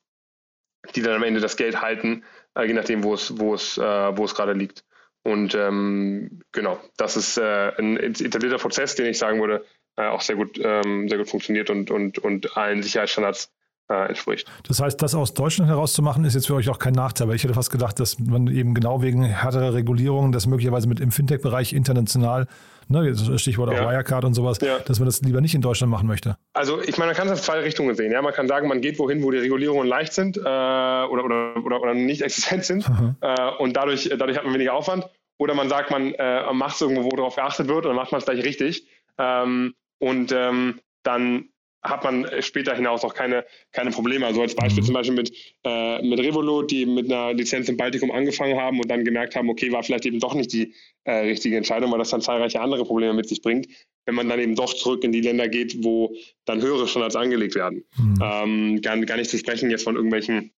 [0.95, 4.25] die dann am Ende das Geld halten, äh, je nachdem, wo es, wo es, wo
[4.25, 4.85] es gerade liegt.
[5.27, 9.65] Und ähm, genau, das ist ein etablierter Prozess, den ich sagen würde,
[10.03, 13.51] auch sehr gut, ähm, sehr gut funktioniert und, und, und allen Sicherheitsstandards
[13.89, 14.51] äh, entspricht.
[14.67, 17.45] Das heißt, das aus Deutschland herauszumachen, ist jetzt für euch auch kein Nachteil, weil ich
[17.45, 21.73] hätte fast gedacht, dass man eben genau wegen härterer Regulierungen das möglicherweise mit im Fintech-Bereich
[21.73, 22.47] international,
[22.89, 24.79] ne, Stichwort auch Wirecard und sowas, ja.
[24.79, 26.37] dass man das lieber nicht in Deutschland machen möchte.
[26.55, 28.13] Also ich meine, man kann es in zwei Richtungen sehen.
[28.13, 28.23] Ja?
[28.23, 31.83] Man kann sagen, man geht wohin, wo die Regulierungen leicht sind äh, oder, oder, oder,
[31.83, 32.87] oder, nicht existent sind
[33.21, 35.07] äh, und dadurch, dadurch hat man weniger Aufwand.
[35.37, 38.13] Oder man sagt, man äh, macht es irgendwo, wo darauf geachtet wird und dann macht
[38.13, 38.87] man es gleich richtig.
[39.19, 41.49] Ähm, und ähm, dann
[41.85, 44.27] hat man später hinaus auch keine, keine Probleme.
[44.27, 44.87] Also als Beispiel mhm.
[44.87, 45.33] zum Beispiel mit,
[45.65, 49.51] äh, mit Revolut, die mit einer Lizenz im Baltikum angefangen haben und dann gemerkt haben,
[49.51, 52.85] okay, war vielleicht eben doch nicht die äh, richtige Entscheidung, weil das dann zahlreiche andere
[52.85, 53.69] Probleme mit sich bringt,
[54.07, 56.15] wenn man dann eben doch zurück in die Länder geht, wo
[56.47, 57.85] dann höhere Standards angelegt werden.
[57.99, 58.19] Mhm.
[58.23, 60.53] Ähm, gar, gar nicht zu sprechen jetzt von irgendwelchen,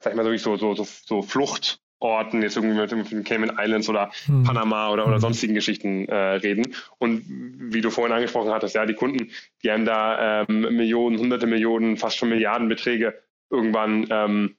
[0.00, 3.58] sag ich mal, so, so, so, so Flucht, Orten, jetzt irgendwie mit, mit den Cayman
[3.58, 4.42] Islands oder hm.
[4.42, 5.20] Panama oder, oder hm.
[5.20, 6.74] sonstigen Geschichten äh, reden.
[6.98, 9.30] Und wie du vorhin angesprochen hattest, ja, die Kunden,
[9.62, 14.56] die haben da ähm, Millionen, hunderte Millionen, fast schon Milliardenbeträge irgendwann ähm,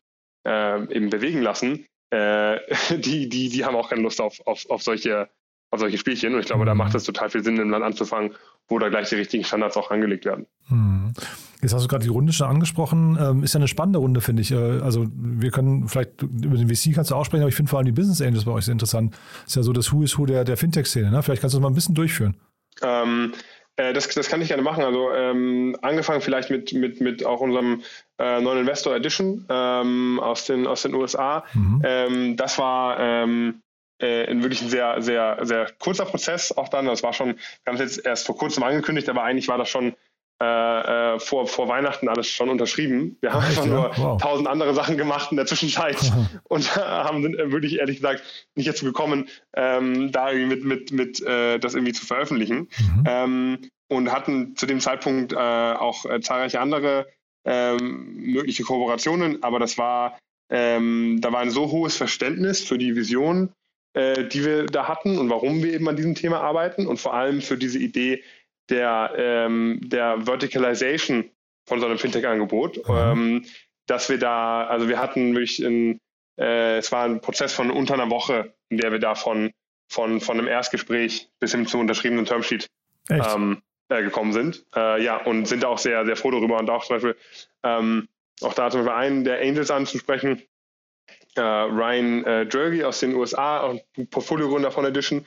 [0.47, 2.59] äh, eben bewegen lassen, äh,
[2.97, 5.29] die, die, die haben auch keine Lust auf, auf, auf, solche,
[5.71, 6.35] auf solche Spielchen.
[6.35, 6.77] Und ich glaube, da hm.
[6.77, 8.35] macht es total viel Sinn, im Land anzufangen,
[8.71, 10.47] wo da gleich die richtigen Standards auch angelegt werden.
[10.67, 11.13] Hm.
[11.61, 13.17] Jetzt hast du gerade die Runde schon angesprochen.
[13.21, 14.51] Ähm, ist ja eine spannende Runde, finde ich.
[14.51, 17.69] Äh, also wir können vielleicht über den VC kannst du auch sprechen, aber ich finde
[17.69, 19.15] vor allem die Business Angels bei euch sehr interessant.
[19.45, 21.11] Ist ja so das Who is Who der, der Fintech-Szene.
[21.11, 21.21] Ne?
[21.21, 22.37] Vielleicht kannst du das mal ein bisschen durchführen.
[22.81, 23.33] Ähm,
[23.75, 24.83] äh, das, das kann ich gerne machen.
[24.83, 27.83] Also ähm, angefangen vielleicht mit, mit, mit auch unserem
[28.17, 31.43] äh, neuen Investor Edition ähm, aus, den, aus den USA.
[31.53, 31.81] Mhm.
[31.83, 32.99] Ähm, das war
[34.01, 36.85] äh, wirklich ein sehr, sehr, sehr kurzer Prozess auch dann.
[36.85, 37.37] Das war schon, wir
[37.67, 39.95] haben es jetzt erst vor kurzem angekündigt, aber eigentlich war das schon
[40.41, 43.15] äh, äh, vor, vor Weihnachten alles schon unterschrieben.
[43.21, 44.19] Wir haben einfach nur wow.
[44.19, 45.97] tausend andere Sachen gemacht in der Zwischenzeit
[46.49, 48.23] und haben sind äh, wirklich ehrlich gesagt
[48.55, 52.69] nicht dazu gekommen, ähm, da irgendwie mit, mit, mit äh, das irgendwie zu veröffentlichen.
[52.79, 53.03] Mhm.
[53.05, 57.07] Ähm, und hatten zu dem Zeitpunkt äh, auch äh, zahlreiche andere
[57.45, 60.17] ähm, mögliche Kooperationen, aber das war,
[60.49, 63.53] ähm, da war ein so hohes Verständnis für die Vision,
[63.93, 67.41] die wir da hatten und warum wir eben an diesem Thema arbeiten und vor allem
[67.41, 68.23] für diese Idee,
[68.69, 71.29] der, ähm, der Verticalization
[71.65, 72.95] von so einem Fintech-Angebot, mhm.
[72.95, 73.45] ähm,
[73.85, 75.99] dass wir da, also wir hatten wirklich ein,
[76.39, 79.51] äh, es war ein Prozess von unter einer Woche, in der wir da von,
[79.89, 82.67] von, von einem Erstgespräch bis hin zum unterschriebenen Termsheet
[83.09, 84.65] ähm, äh, gekommen sind.
[84.75, 87.17] Äh, ja, und sind auch sehr, sehr froh darüber und auch zum Beispiel,
[87.63, 88.07] ähm,
[88.41, 90.41] auch da zum Beispiel einen der Angels anzusprechen,
[91.35, 93.75] äh, Ryan äh, Jergy aus den USA,
[94.09, 95.25] Portfolio-Gründer von Edition,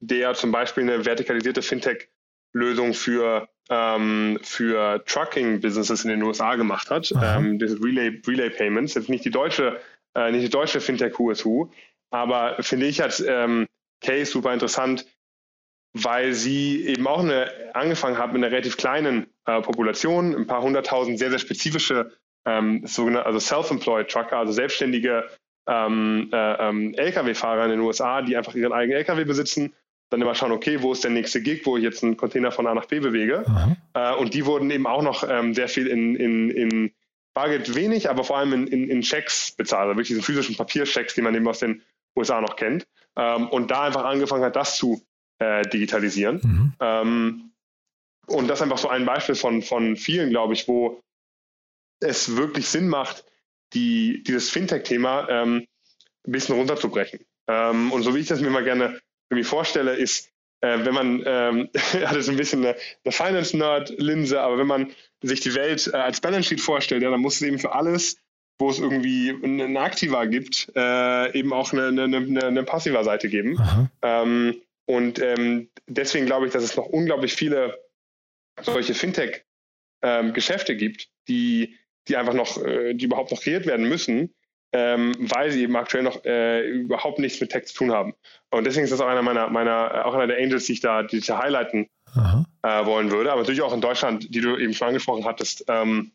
[0.00, 2.08] der zum Beispiel eine vertikalisierte Fintech
[2.52, 7.12] Lösung für, ähm, für Trucking-Businesses in den USA gemacht hat.
[7.22, 9.80] Ähm, das Relay, Relay Payments, jetzt nicht die deutsche,
[10.14, 11.70] äh, nicht die deutsche Fintech USU,
[12.10, 13.66] aber finde ich als ähm,
[14.00, 15.06] Case super interessant,
[15.92, 20.62] weil sie eben auch eine, angefangen haben mit einer relativ kleinen äh, Population, ein paar
[20.62, 22.12] hunderttausend sehr, sehr spezifische
[22.46, 25.28] ähm, sogenannte, also Self-Employed Trucker, also selbstständige
[25.66, 29.72] ähm, äh, ähm, Lkw-Fahrer in den USA, die einfach ihren eigenen Lkw besitzen
[30.10, 32.66] dann immer schauen, okay, wo ist der nächste Gig, wo ich jetzt einen Container von
[32.66, 33.44] A nach B bewege.
[33.94, 36.92] Äh, und die wurden eben auch noch ähm, sehr viel in, in, in
[37.34, 41.14] Bargeld wenig, aber vor allem in, in, in Checks bezahlt, also wirklich diesen physischen Papierchecks,
[41.14, 41.82] die man eben aus den
[42.16, 42.86] USA noch kennt.
[43.16, 45.02] Ähm, und da einfach angefangen hat, das zu
[45.38, 46.40] äh, digitalisieren.
[46.42, 46.72] Mhm.
[46.80, 47.50] Ähm,
[48.26, 51.00] und das ist einfach so ein Beispiel von, von vielen, glaube ich, wo
[52.00, 53.24] es wirklich Sinn macht,
[53.76, 55.66] die, dieses Fintech-Thema ähm,
[56.26, 57.20] ein bisschen runterzubrechen.
[57.46, 58.98] Ähm, und so wie ich das mir mal gerne
[59.30, 60.30] irgendwie vorstelle, ist,
[60.62, 61.68] äh, wenn man, ähm,
[62.06, 64.90] hat es ein bisschen eine, eine Finance-Nerd-Linse, aber wenn man
[65.22, 68.16] sich die Welt äh, als Balance Sheet vorstellt, ja, dann muss es eben für alles,
[68.58, 73.28] wo es irgendwie eine Aktiva gibt, äh, eben auch eine, eine, eine, eine passiver Seite
[73.28, 73.58] geben.
[74.00, 77.78] Ähm, und ähm, deswegen glaube ich, dass es noch unglaublich viele
[78.62, 81.76] solche Fintech-Geschäfte ähm, gibt, die,
[82.08, 84.34] die einfach noch, äh, die überhaupt noch kreiert werden müssen,
[84.72, 88.14] ähm, weil sie eben aktuell noch äh, überhaupt nichts mit Tech zu tun haben.
[88.50, 91.02] Und deswegen ist das auch einer meiner, meiner auch einer der Angels, die ich da,
[91.02, 91.88] die ich da highlighten
[92.62, 93.30] äh, wollen würde.
[93.30, 96.12] Aber natürlich auch in Deutschland, die du eben schon angesprochen hattest, ähm,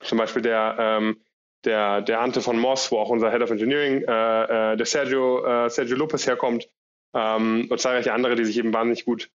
[0.00, 1.20] zum Beispiel der, ähm,
[1.64, 5.44] der, der Ante von Moss, wo auch unser Head of Engineering, äh, äh der Sergio,
[5.44, 6.68] äh, Sergio Lopez herkommt,
[7.14, 9.30] ähm, und zahlreiche andere, die sich eben wahnsinnig gut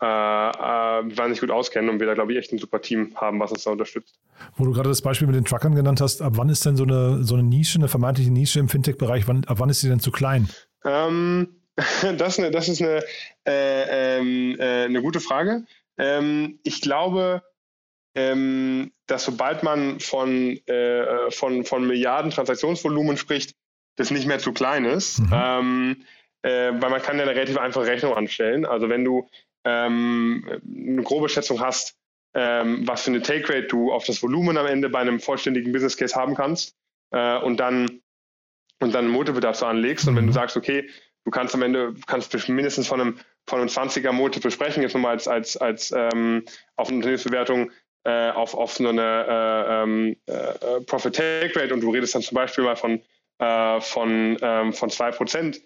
[0.00, 3.40] äh, äh, wahnsinnig gut auskennen und wir da, glaube ich, echt ein super Team haben,
[3.40, 4.18] was uns da unterstützt.
[4.56, 6.84] Wo du gerade das Beispiel mit den Truckern genannt hast, ab wann ist denn so
[6.84, 10.10] eine, so eine Nische, eine vermeintliche Nische im Fintech-Bereich, ab wann ist sie denn zu
[10.10, 10.48] klein?
[10.84, 11.62] Ähm,
[12.18, 13.02] das, eine, das ist eine,
[13.46, 15.64] äh, ähm, äh, eine gute Frage.
[15.98, 17.42] Ähm, ich glaube,
[18.14, 23.54] ähm, dass sobald man von, äh, von, von Milliarden Transaktionsvolumen spricht,
[23.96, 25.20] das nicht mehr zu klein ist.
[25.20, 25.30] Mhm.
[25.32, 25.96] Ähm,
[26.42, 28.64] äh, weil man kann ja eine relativ einfache Rechnung anstellen.
[28.64, 29.28] Also wenn du
[29.68, 31.96] eine grobe Schätzung hast,
[32.34, 35.72] ähm, was für eine Take Rate du auf das Volumen am Ende bei einem vollständigen
[35.72, 36.76] Business Case haben kannst
[37.10, 38.02] äh, und dann
[38.80, 40.06] und dann ein Multiple dazu anlegst.
[40.06, 40.34] Und wenn du mhm.
[40.34, 40.88] sagst, okay,
[41.24, 45.12] du kannst am Ende kannst mindestens von einem von einem 20er Multiple sprechen, jetzt nochmal
[45.12, 46.44] als als als ähm,
[46.76, 47.70] auf eine Unternehmensbewertung
[48.04, 52.22] äh, auf auf so eine äh, ähm, äh, Profit Take Rate und du redest dann
[52.22, 53.00] zum Beispiel mal von
[53.38, 55.62] äh, von ähm, von zwei Prozent,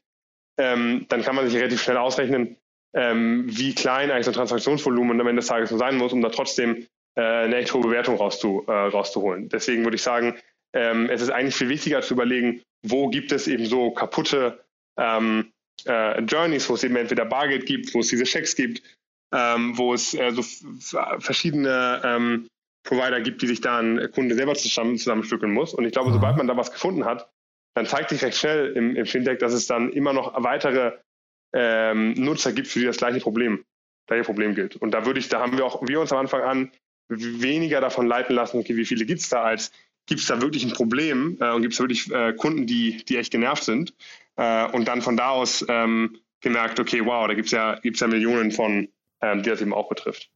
[0.57, 2.57] ähm, dann kann man sich relativ schnell ausrechnen,
[2.95, 6.29] ähm, wie klein eigentlich so ein Transaktionsvolumen am Ende des Tages sein muss, um da
[6.31, 9.49] trotzdem äh, eine echt hohe Bewertung rauszu, äh, rauszuholen.
[9.49, 10.37] Deswegen würde ich sagen,
[10.73, 14.65] ähm, es ist eigentlich viel wichtiger zu überlegen, wo gibt es eben so kaputte
[14.97, 15.53] ähm,
[15.87, 18.83] äh, Journeys, wo es eben entweder Bargeld gibt, wo es diese Checks gibt,
[19.33, 20.43] ähm, wo es äh, so
[21.19, 22.49] verschiedene ähm,
[22.85, 25.75] Provider gibt, die sich da ein Kunde selber zusammen, zusammenstückeln muss.
[25.75, 27.29] Und ich glaube, sobald man da was gefunden hat,
[27.75, 30.93] dann zeigt sich recht schnell im, im Fintech, dass es dann immer noch weitere
[31.53, 33.65] ähm, Nutzer gibt, für die das gleiche Problem,
[34.07, 34.77] gleiche Problem gilt.
[34.77, 36.73] Und da würde ich, da haben wir auch wir uns am Anfang an
[37.09, 39.73] weniger davon leiten lassen, okay, wie viele gibt es da, als
[40.07, 43.17] gibt es da wirklich ein Problem äh, und gibt es wirklich äh, Kunden, die, die
[43.17, 43.95] echt genervt sind.
[44.37, 48.01] Äh, und dann von da aus ähm, gemerkt, okay, wow, da gibt es ja, gibt's
[48.01, 48.89] ja Millionen von,
[49.21, 50.31] ähm, die das eben auch betrifft.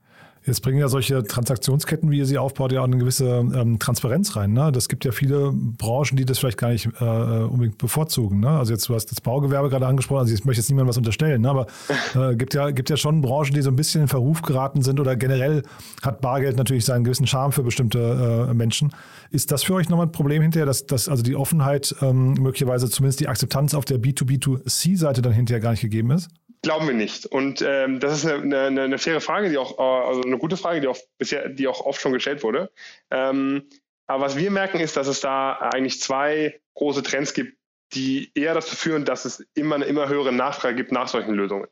[0.46, 4.37] Jetzt bringen ja solche Transaktionsketten, wie ihr sie aufbaut, ja auch eine gewisse ähm, Transparenz
[4.37, 4.52] rein.
[4.52, 4.72] Ne?
[4.72, 8.40] Das gibt ja viele Branchen, die das vielleicht gar nicht äh, äh unbedingt bevorzugen.
[8.40, 8.50] Ne?
[8.50, 11.40] Also jetzt, du hast das Baugewerbe gerade angesprochen, also ich möchte jetzt niemandem was unterstellen,
[11.40, 11.48] ne?
[11.48, 11.66] aber
[12.14, 15.00] äh, gibt ja, gibt ja schon Branchen, die so ein bisschen in Verruf geraten sind
[15.00, 15.62] oder generell
[16.02, 18.92] hat Bargeld natürlich seinen gewissen Charme für bestimmte äh, Menschen.
[19.30, 22.90] Ist das für euch nochmal ein Problem hinterher, dass, dass also die Offenheit ähm, möglicherweise
[22.90, 26.28] zumindest die Akzeptanz auf der B2B2C-Seite dann hinterher gar nicht gegeben ist?
[26.64, 27.27] Glauben wir nicht.
[27.27, 30.57] Und ähm, das ist eine, eine, eine, faire Frage, die auch, äh, also eine gute
[30.57, 32.70] Frage, die auch bisher, die auch oft schon gestellt wurde.
[33.11, 33.68] Ähm,
[34.07, 37.59] aber was wir merken, ist, dass es da eigentlich zwei große Trends gibt,
[37.92, 41.68] die eher dazu führen, dass es immer eine immer höhere Nachfrage gibt nach solchen Lösungen.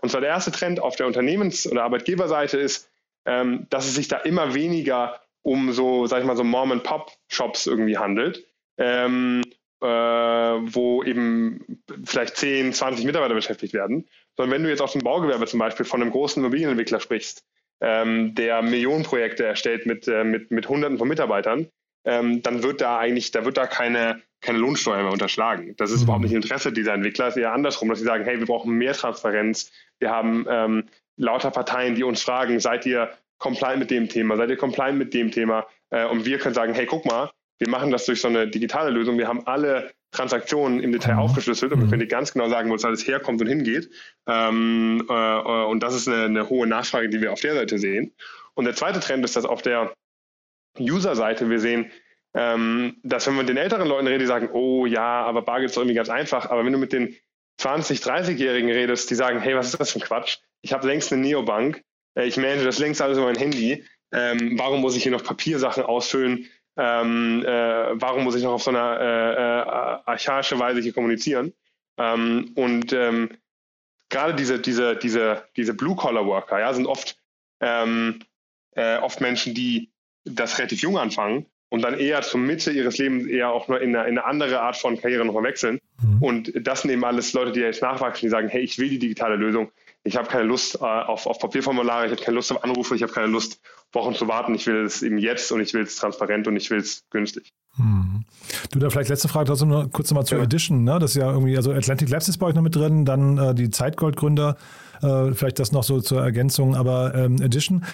[0.00, 2.88] Und zwar der erste Trend auf der Unternehmens- oder Arbeitgeberseite ist,
[3.24, 7.98] ähm, dass es sich da immer weniger um so, sag ich mal, so Mom-and-Pop-Shops irgendwie
[7.98, 8.46] handelt,
[8.78, 9.42] ähm,
[9.80, 15.02] äh, wo eben vielleicht 10, 20 Mitarbeiter beschäftigt werden, sondern wenn du jetzt aus dem
[15.02, 17.44] Baugewerbe zum Beispiel von einem großen Immobilienentwickler sprichst,
[17.80, 21.68] ähm, der Millionenprojekte erstellt mit, äh, mit, mit Hunderten von Mitarbeitern,
[22.04, 25.74] ähm, dann wird da eigentlich, da wird da keine, keine Lohnsteuer mehr unterschlagen.
[25.76, 26.04] Das ist mhm.
[26.04, 28.72] überhaupt nicht Interesse dieser Entwickler, es ist eher andersrum, dass sie sagen, hey, wir brauchen
[28.72, 30.84] mehr Transparenz, wir haben ähm,
[31.16, 35.12] lauter Parteien, die uns fragen, seid ihr compliant mit dem Thema, seid ihr compliant mit
[35.14, 35.66] dem Thema?
[35.90, 38.90] Äh, und wir können sagen, hey, guck mal, wir machen das durch so eine digitale
[38.90, 41.20] Lösung, wir haben alle Transaktionen im Detail mhm.
[41.20, 41.90] aufgeschlüsselt und wir mhm.
[41.90, 43.90] können dir ganz genau sagen, wo es alles herkommt und hingeht.
[44.26, 47.78] Ähm, äh, äh, und das ist eine, eine, hohe Nachfrage, die wir auf der Seite
[47.78, 48.12] sehen.
[48.54, 49.94] Und der zweite Trend ist, dass auf der
[50.78, 51.90] User-Seite wir sehen,
[52.34, 55.70] ähm, dass wenn man mit den älteren Leuten redet, die sagen, oh ja, aber Bargeld
[55.70, 56.50] ist doch irgendwie ganz einfach.
[56.50, 57.16] Aber wenn du mit den
[57.58, 60.38] 20, 30-Jährigen redest, die sagen, hey, was ist das für ein Quatsch?
[60.62, 61.82] Ich habe längst eine Neobank,
[62.14, 63.84] äh, ich manage das längst alles über mein Handy.
[64.12, 66.46] Ähm, warum muss ich hier noch Papiersachen ausfüllen?
[66.76, 71.52] Ähm, äh, warum muss ich noch auf so einer äh, äh, archaische Weise hier kommunizieren?
[71.98, 73.30] Ähm, und ähm,
[74.08, 77.18] gerade diese, diese, diese, diese Blue-Collar-Worker ja, sind oft,
[77.60, 78.20] ähm,
[78.72, 79.90] äh, oft Menschen, die
[80.24, 83.96] das relativ jung anfangen und dann eher zur Mitte ihres Lebens eher auch nur in
[83.96, 85.80] eine, in eine andere Art von Karriere nochmal wechseln.
[86.02, 86.22] Mhm.
[86.22, 88.98] Und das sind eben alles Leute, die jetzt nachwachsen, die sagen, hey, ich will die
[88.98, 89.70] digitale Lösung.
[90.06, 93.02] Ich habe keine Lust äh, auf, auf Papierformulare, ich habe keine Lust auf Anrufe, ich
[93.02, 93.60] habe keine Lust
[93.92, 94.54] Wochen zu warten.
[94.54, 97.52] Ich will es eben jetzt und ich will es transparent und ich will es günstig.
[97.76, 98.24] Hm.
[98.70, 100.44] Du, da vielleicht letzte Frage trotzdem noch kurz nochmal zur ja.
[100.44, 100.84] Edition.
[100.84, 100.98] Ne?
[101.00, 103.54] Das ist ja irgendwie, also Atlantic Labs ist bei euch noch mit drin, dann äh,
[103.54, 104.56] die Zeitgold-Gründer,
[105.02, 107.84] äh, vielleicht das noch so zur Ergänzung, aber ähm, Edition,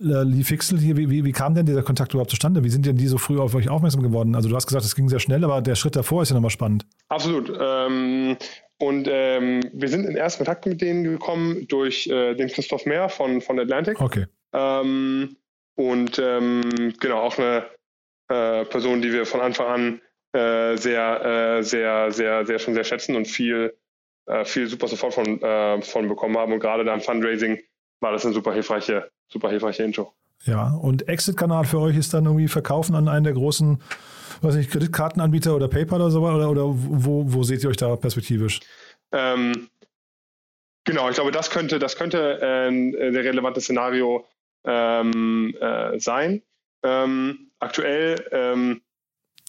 [0.00, 2.64] äh, Lee Fixel hier, wie, wie, wie, kam denn dieser Kontakt überhaupt zustande?
[2.64, 4.34] Wie sind denn die so früh auf euch aufmerksam geworden?
[4.34, 6.50] Also du hast gesagt, es ging sehr schnell, aber der Schritt davor ist ja nochmal
[6.50, 6.86] spannend.
[7.08, 7.52] Absolut.
[7.60, 8.36] Ähm,
[8.82, 13.08] und ähm, wir sind in ersten Kontakt mit denen gekommen durch äh, den Christoph Mehr
[13.08, 14.00] von, von Atlantic.
[14.00, 14.26] Okay.
[14.52, 15.36] Ähm,
[15.76, 17.64] und ähm, genau, auch eine
[18.26, 20.00] äh, Person, die wir von Anfang an
[20.32, 21.24] äh, sehr,
[21.58, 23.72] äh, sehr, sehr, sehr schon sehr schätzen und viel,
[24.26, 26.52] äh, viel super Support von, äh, von bekommen haben.
[26.52, 27.60] Und gerade da im Fundraising
[28.00, 30.12] war das eine super hilfreiche, super hilfreiche Intro.
[30.44, 33.80] Ja, und Exit-Kanal für euch ist dann irgendwie Verkaufen an einen der großen,
[34.40, 37.94] weiß nicht, Kreditkartenanbieter oder PayPal oder so, oder, oder wo, wo seht ihr euch da
[37.96, 38.60] perspektivisch?
[39.12, 39.68] Ähm,
[40.84, 44.26] Genau, ich glaube, das könnte, das könnte äh, der relevante Szenario
[44.64, 46.42] ähm, äh, sein.
[46.82, 48.82] Ähm, aktuell, ähm,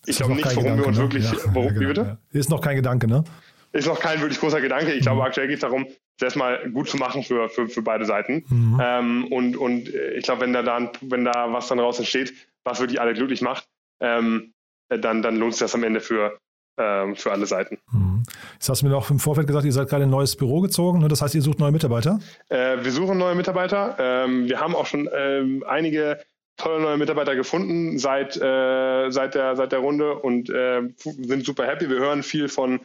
[0.05, 1.03] ich glaube nicht, worum wir uns ne?
[1.03, 1.25] wirklich.
[1.25, 2.01] Ja, worum, ja, genau, wie bitte?
[2.01, 2.39] Ja.
[2.39, 3.23] Ist noch kein Gedanke, ne?
[3.71, 4.91] Ist noch kein wirklich großer Gedanke.
[4.91, 5.03] Ich mhm.
[5.03, 8.45] glaube, aktuell geht es darum, es erstmal gut zu machen für, für, für beide Seiten.
[8.49, 8.81] Mhm.
[8.81, 12.79] Ähm, und, und ich glaube, wenn da, dann, wenn da was dann raus entsteht, was
[12.79, 13.67] wirklich alle glücklich macht,
[13.99, 14.53] ähm,
[14.89, 16.37] dann, dann lohnt sich das am Ende für,
[16.77, 17.79] ähm, für alle Seiten.
[17.91, 18.23] Mhm.
[18.53, 20.61] Jetzt hast du mir noch im Vorfeld gesagt, ihr seid gerade in ein neues Büro
[20.61, 20.99] gezogen.
[20.99, 21.07] Ne?
[21.07, 22.19] Das heißt, ihr sucht neue Mitarbeiter?
[22.49, 23.95] Äh, wir suchen neue Mitarbeiter.
[23.99, 26.19] Ähm, wir haben auch schon ähm, einige
[26.57, 31.65] tolle neue Mitarbeiter gefunden seit, äh, seit, der, seit der Runde und äh, sind super
[31.65, 31.89] happy.
[31.89, 32.79] Wir hören viel von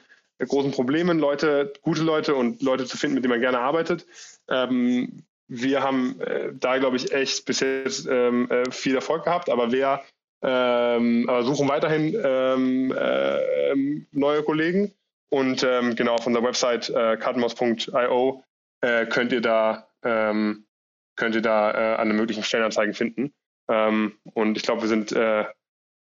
[0.47, 4.07] großen Problemen, Leute, gute Leute und Leute zu finden, mit denen man gerne arbeitet.
[4.49, 9.49] Ähm, wir haben äh, da, glaube ich, echt bis jetzt ähm, äh, viel Erfolg gehabt,
[9.51, 10.03] aber wir
[10.41, 13.75] ähm, aber suchen weiterhin ähm, äh,
[14.13, 14.93] neue Kollegen
[15.31, 18.45] und ähm, genau auf unserer Website äh, cardmos.io
[18.83, 20.65] äh, könnt ihr da ähm,
[21.17, 23.33] könnt ihr da äh, alle möglichen Stellenanzeigen finden.
[23.67, 25.45] Und ich glaube, wir sind äh,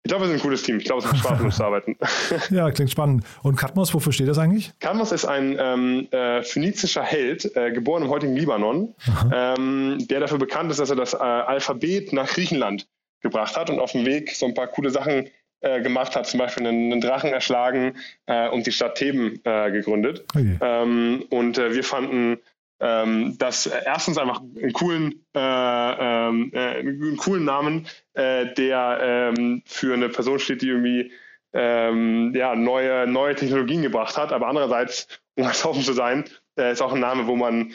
[0.06, 0.78] ich glaube, wir sind ein cooles Team.
[0.78, 1.96] Ich glaube, es macht Spaß, mit uns zu arbeiten.
[2.50, 3.24] ja, klingt spannend.
[3.42, 4.72] Und Katmos, wofür steht das eigentlich?
[4.78, 8.94] Katmos ist ein ähm, äh, phönizischer Held, äh, geboren im heutigen Libanon,
[9.34, 12.86] ähm, der dafür bekannt ist, dass er das äh, Alphabet nach Griechenland
[13.20, 15.28] gebracht hat und auf dem Weg so ein paar coole Sachen
[15.60, 19.72] äh, gemacht hat, zum Beispiel einen, einen Drachen erschlagen äh, und die Stadt Theben äh,
[19.72, 20.24] gegründet.
[20.32, 20.56] Okay.
[20.60, 22.38] Ähm, und wir fanden
[22.80, 29.62] ähm, das erstens einfach einen coolen, äh, ähm, äh, einen coolen Namen, äh, der ähm,
[29.64, 31.12] für eine Person steht, die irgendwie
[31.52, 34.32] ähm, ja, neue, neue Technologien gebracht hat.
[34.32, 36.24] Aber andererseits, um ganz offen zu sein,
[36.58, 37.72] äh, ist auch ein Name, wo man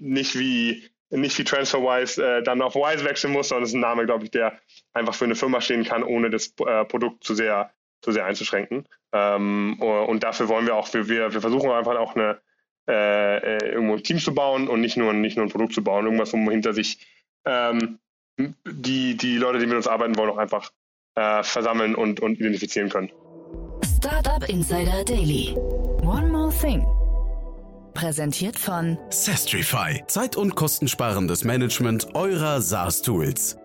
[0.00, 3.80] nicht wie nicht wie TransferWise äh, dann auf Wise wechseln muss, sondern es ist ein
[3.80, 4.58] Name, glaube ich, der
[4.92, 8.86] einfach für eine Firma stehen kann, ohne das äh, Produkt zu sehr, zu sehr einzuschränken.
[9.12, 12.40] Ähm, und dafür wollen wir auch, wir, wir versuchen einfach auch eine
[12.90, 15.84] äh, äh, irgendwo ein Team zu bauen und nicht nur, nicht nur ein Produkt zu
[15.84, 16.98] bauen, irgendwas, wo man hinter sich
[17.44, 18.00] ähm,
[18.66, 20.72] die, die Leute, die mit uns arbeiten wollen, auch einfach
[21.14, 23.10] äh, versammeln und, und identifizieren können.
[23.96, 25.54] Startup Insider Daily.
[26.02, 26.84] One more thing.
[27.94, 30.02] Präsentiert von Sestrify.
[30.08, 33.59] Zeit- und kostensparendes Management eurer SaaS-Tools.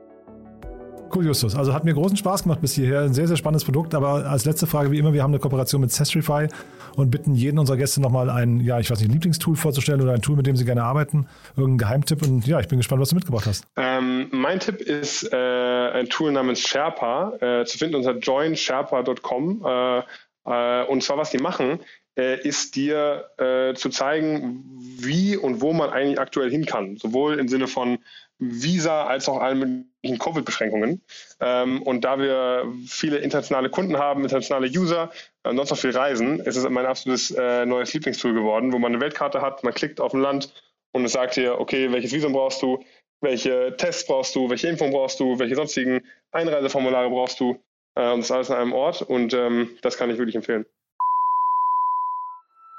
[1.14, 1.56] Cool, Justus.
[1.56, 3.02] Also hat mir großen Spaß gemacht bis hierher.
[3.02, 3.94] Ein sehr, sehr spannendes Produkt.
[3.96, 6.48] Aber als letzte Frage, wie immer, wir haben eine Kooperation mit Sestrify
[6.96, 10.22] und bitten jeden unserer Gäste nochmal ein, ja, ich weiß nicht, Lieblingstool vorzustellen oder ein
[10.22, 11.28] Tool, mit dem sie gerne arbeiten.
[11.56, 12.22] Irgendein Geheimtipp.
[12.22, 13.66] Und ja, ich bin gespannt, was du mitgebracht hast.
[13.78, 19.66] Ähm, mein Tipp ist äh, ein Tool namens Sherpa, äh, zu finden unter joinsherpa.com.
[19.66, 20.00] Äh,
[20.46, 21.80] äh, und zwar, was die machen,
[22.18, 24.64] äh, ist dir äh, zu zeigen,
[25.00, 26.98] wie und wo man eigentlich aktuell hin kann.
[26.98, 28.00] Sowohl im Sinne von
[28.40, 31.02] Visa als auch allen möglichen Covid-Beschränkungen.
[31.40, 35.12] Ähm, und da wir viele internationale Kunden haben, internationale User,
[35.44, 38.94] äh, sonst noch viel reisen, ist es mein absolutes äh, neues Lieblingstool geworden, wo man
[38.94, 40.54] eine Weltkarte hat, man klickt auf ein Land
[40.94, 42.84] und es sagt dir, okay, welches Visum brauchst du,
[43.22, 47.58] welche Tests brauchst du, welche Impfung brauchst du, welche sonstigen Einreiseformulare brauchst du.
[47.96, 50.66] Äh, und das ist alles an einem Ort und ähm, das kann ich wirklich empfehlen.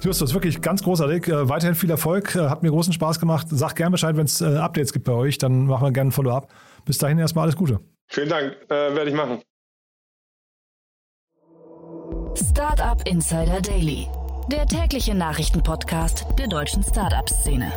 [0.00, 1.26] Justus, wirklich ganz großartig.
[1.26, 2.36] Äh, weiterhin viel Erfolg.
[2.36, 3.48] Äh, hat mir großen Spaß gemacht.
[3.50, 5.38] Sag gern Bescheid, wenn es äh, Updates gibt bei euch.
[5.38, 6.52] Dann machen wir gerne ein Follow-up.
[6.84, 7.80] Bis dahin erstmal alles Gute.
[8.06, 8.56] Vielen Dank.
[8.68, 9.42] Äh, werde ich machen.
[12.34, 14.06] Startup Insider Daily,
[14.50, 17.72] der tägliche Nachrichtenpodcast der deutschen Startup-Szene.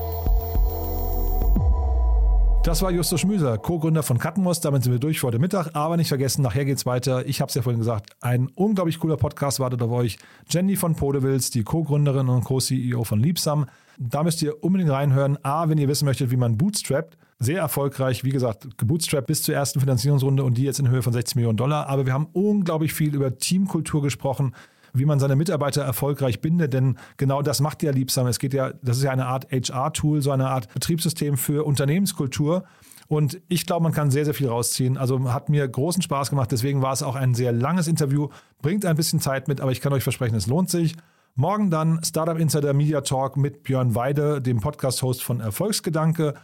[2.64, 4.60] Das war Justus Schmüser, Co-Gründer von Kattenmoss.
[4.60, 5.72] Damit sind wir durch für heute Mittag.
[5.74, 7.26] Aber nicht vergessen, nachher geht's weiter.
[7.26, 10.20] Ich habe es ja vorhin gesagt, ein unglaublich cooler Podcast wartet auf euch.
[10.48, 13.66] Jenny von Podewils, die Co-Gründerin und Co-CEO von Liebsam.
[13.98, 15.38] Da müsst ihr unbedingt reinhören.
[15.44, 17.18] A, wenn ihr wissen möchtet, wie man bootstrappt.
[17.44, 21.12] Sehr erfolgreich, wie gesagt, gebootstrapped bis zur ersten Finanzierungsrunde und die jetzt in Höhe von
[21.12, 21.88] 60 Millionen Dollar.
[21.88, 24.54] Aber wir haben unglaublich viel über Teamkultur gesprochen,
[24.94, 28.28] wie man seine Mitarbeiter erfolgreich bindet, denn genau das macht ja Liebsam.
[28.28, 32.64] Es geht ja, das ist ja eine Art HR-Tool, so eine Art Betriebssystem für Unternehmenskultur.
[33.08, 34.98] Und ich glaube, man kann sehr, sehr viel rausziehen.
[34.98, 36.52] Also hat mir großen Spaß gemacht.
[36.52, 38.30] Deswegen war es auch ein sehr langes Interview.
[38.62, 40.96] Bringt ein bisschen Zeit mit, aber ich kann euch versprechen, es lohnt sich.
[41.34, 46.36] Morgen dann Startup Insider Media Talk mit Björn Weide, dem Podcast-Host von Erfolgsgedanke.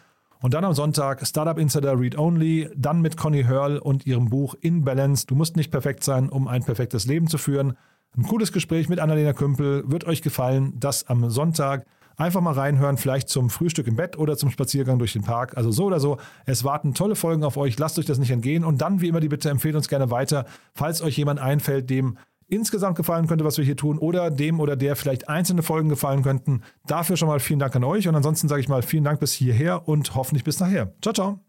[0.42, 4.56] Und dann am Sonntag Startup Insider Read Only, dann mit Conny Hörl und ihrem Buch
[4.62, 5.26] In Balance.
[5.26, 7.76] Du musst nicht perfekt sein, um ein perfektes Leben zu führen.
[8.16, 9.84] Ein cooles Gespräch mit Annalena Kümpel.
[9.88, 11.86] Wird euch gefallen, das am Sonntag.
[12.18, 15.56] Einfach mal reinhören, vielleicht zum Frühstück im Bett oder zum Spaziergang durch den Park.
[15.56, 16.18] Also so oder so.
[16.46, 17.78] Es warten tolle Folgen auf euch.
[17.78, 18.64] Lasst euch das nicht entgehen.
[18.64, 22.18] Und dann, wie immer, die Bitte, empfehlt uns gerne weiter, falls euch jemand einfällt, dem
[22.48, 26.24] insgesamt gefallen könnte, was wir hier tun, oder dem oder der vielleicht einzelne Folgen gefallen
[26.24, 26.64] könnten.
[26.86, 29.34] Dafür schon mal vielen Dank an euch und ansonsten sage ich mal vielen Dank bis
[29.34, 30.94] hierher und hoffentlich bis nachher.
[31.02, 31.40] Ciao, ciao.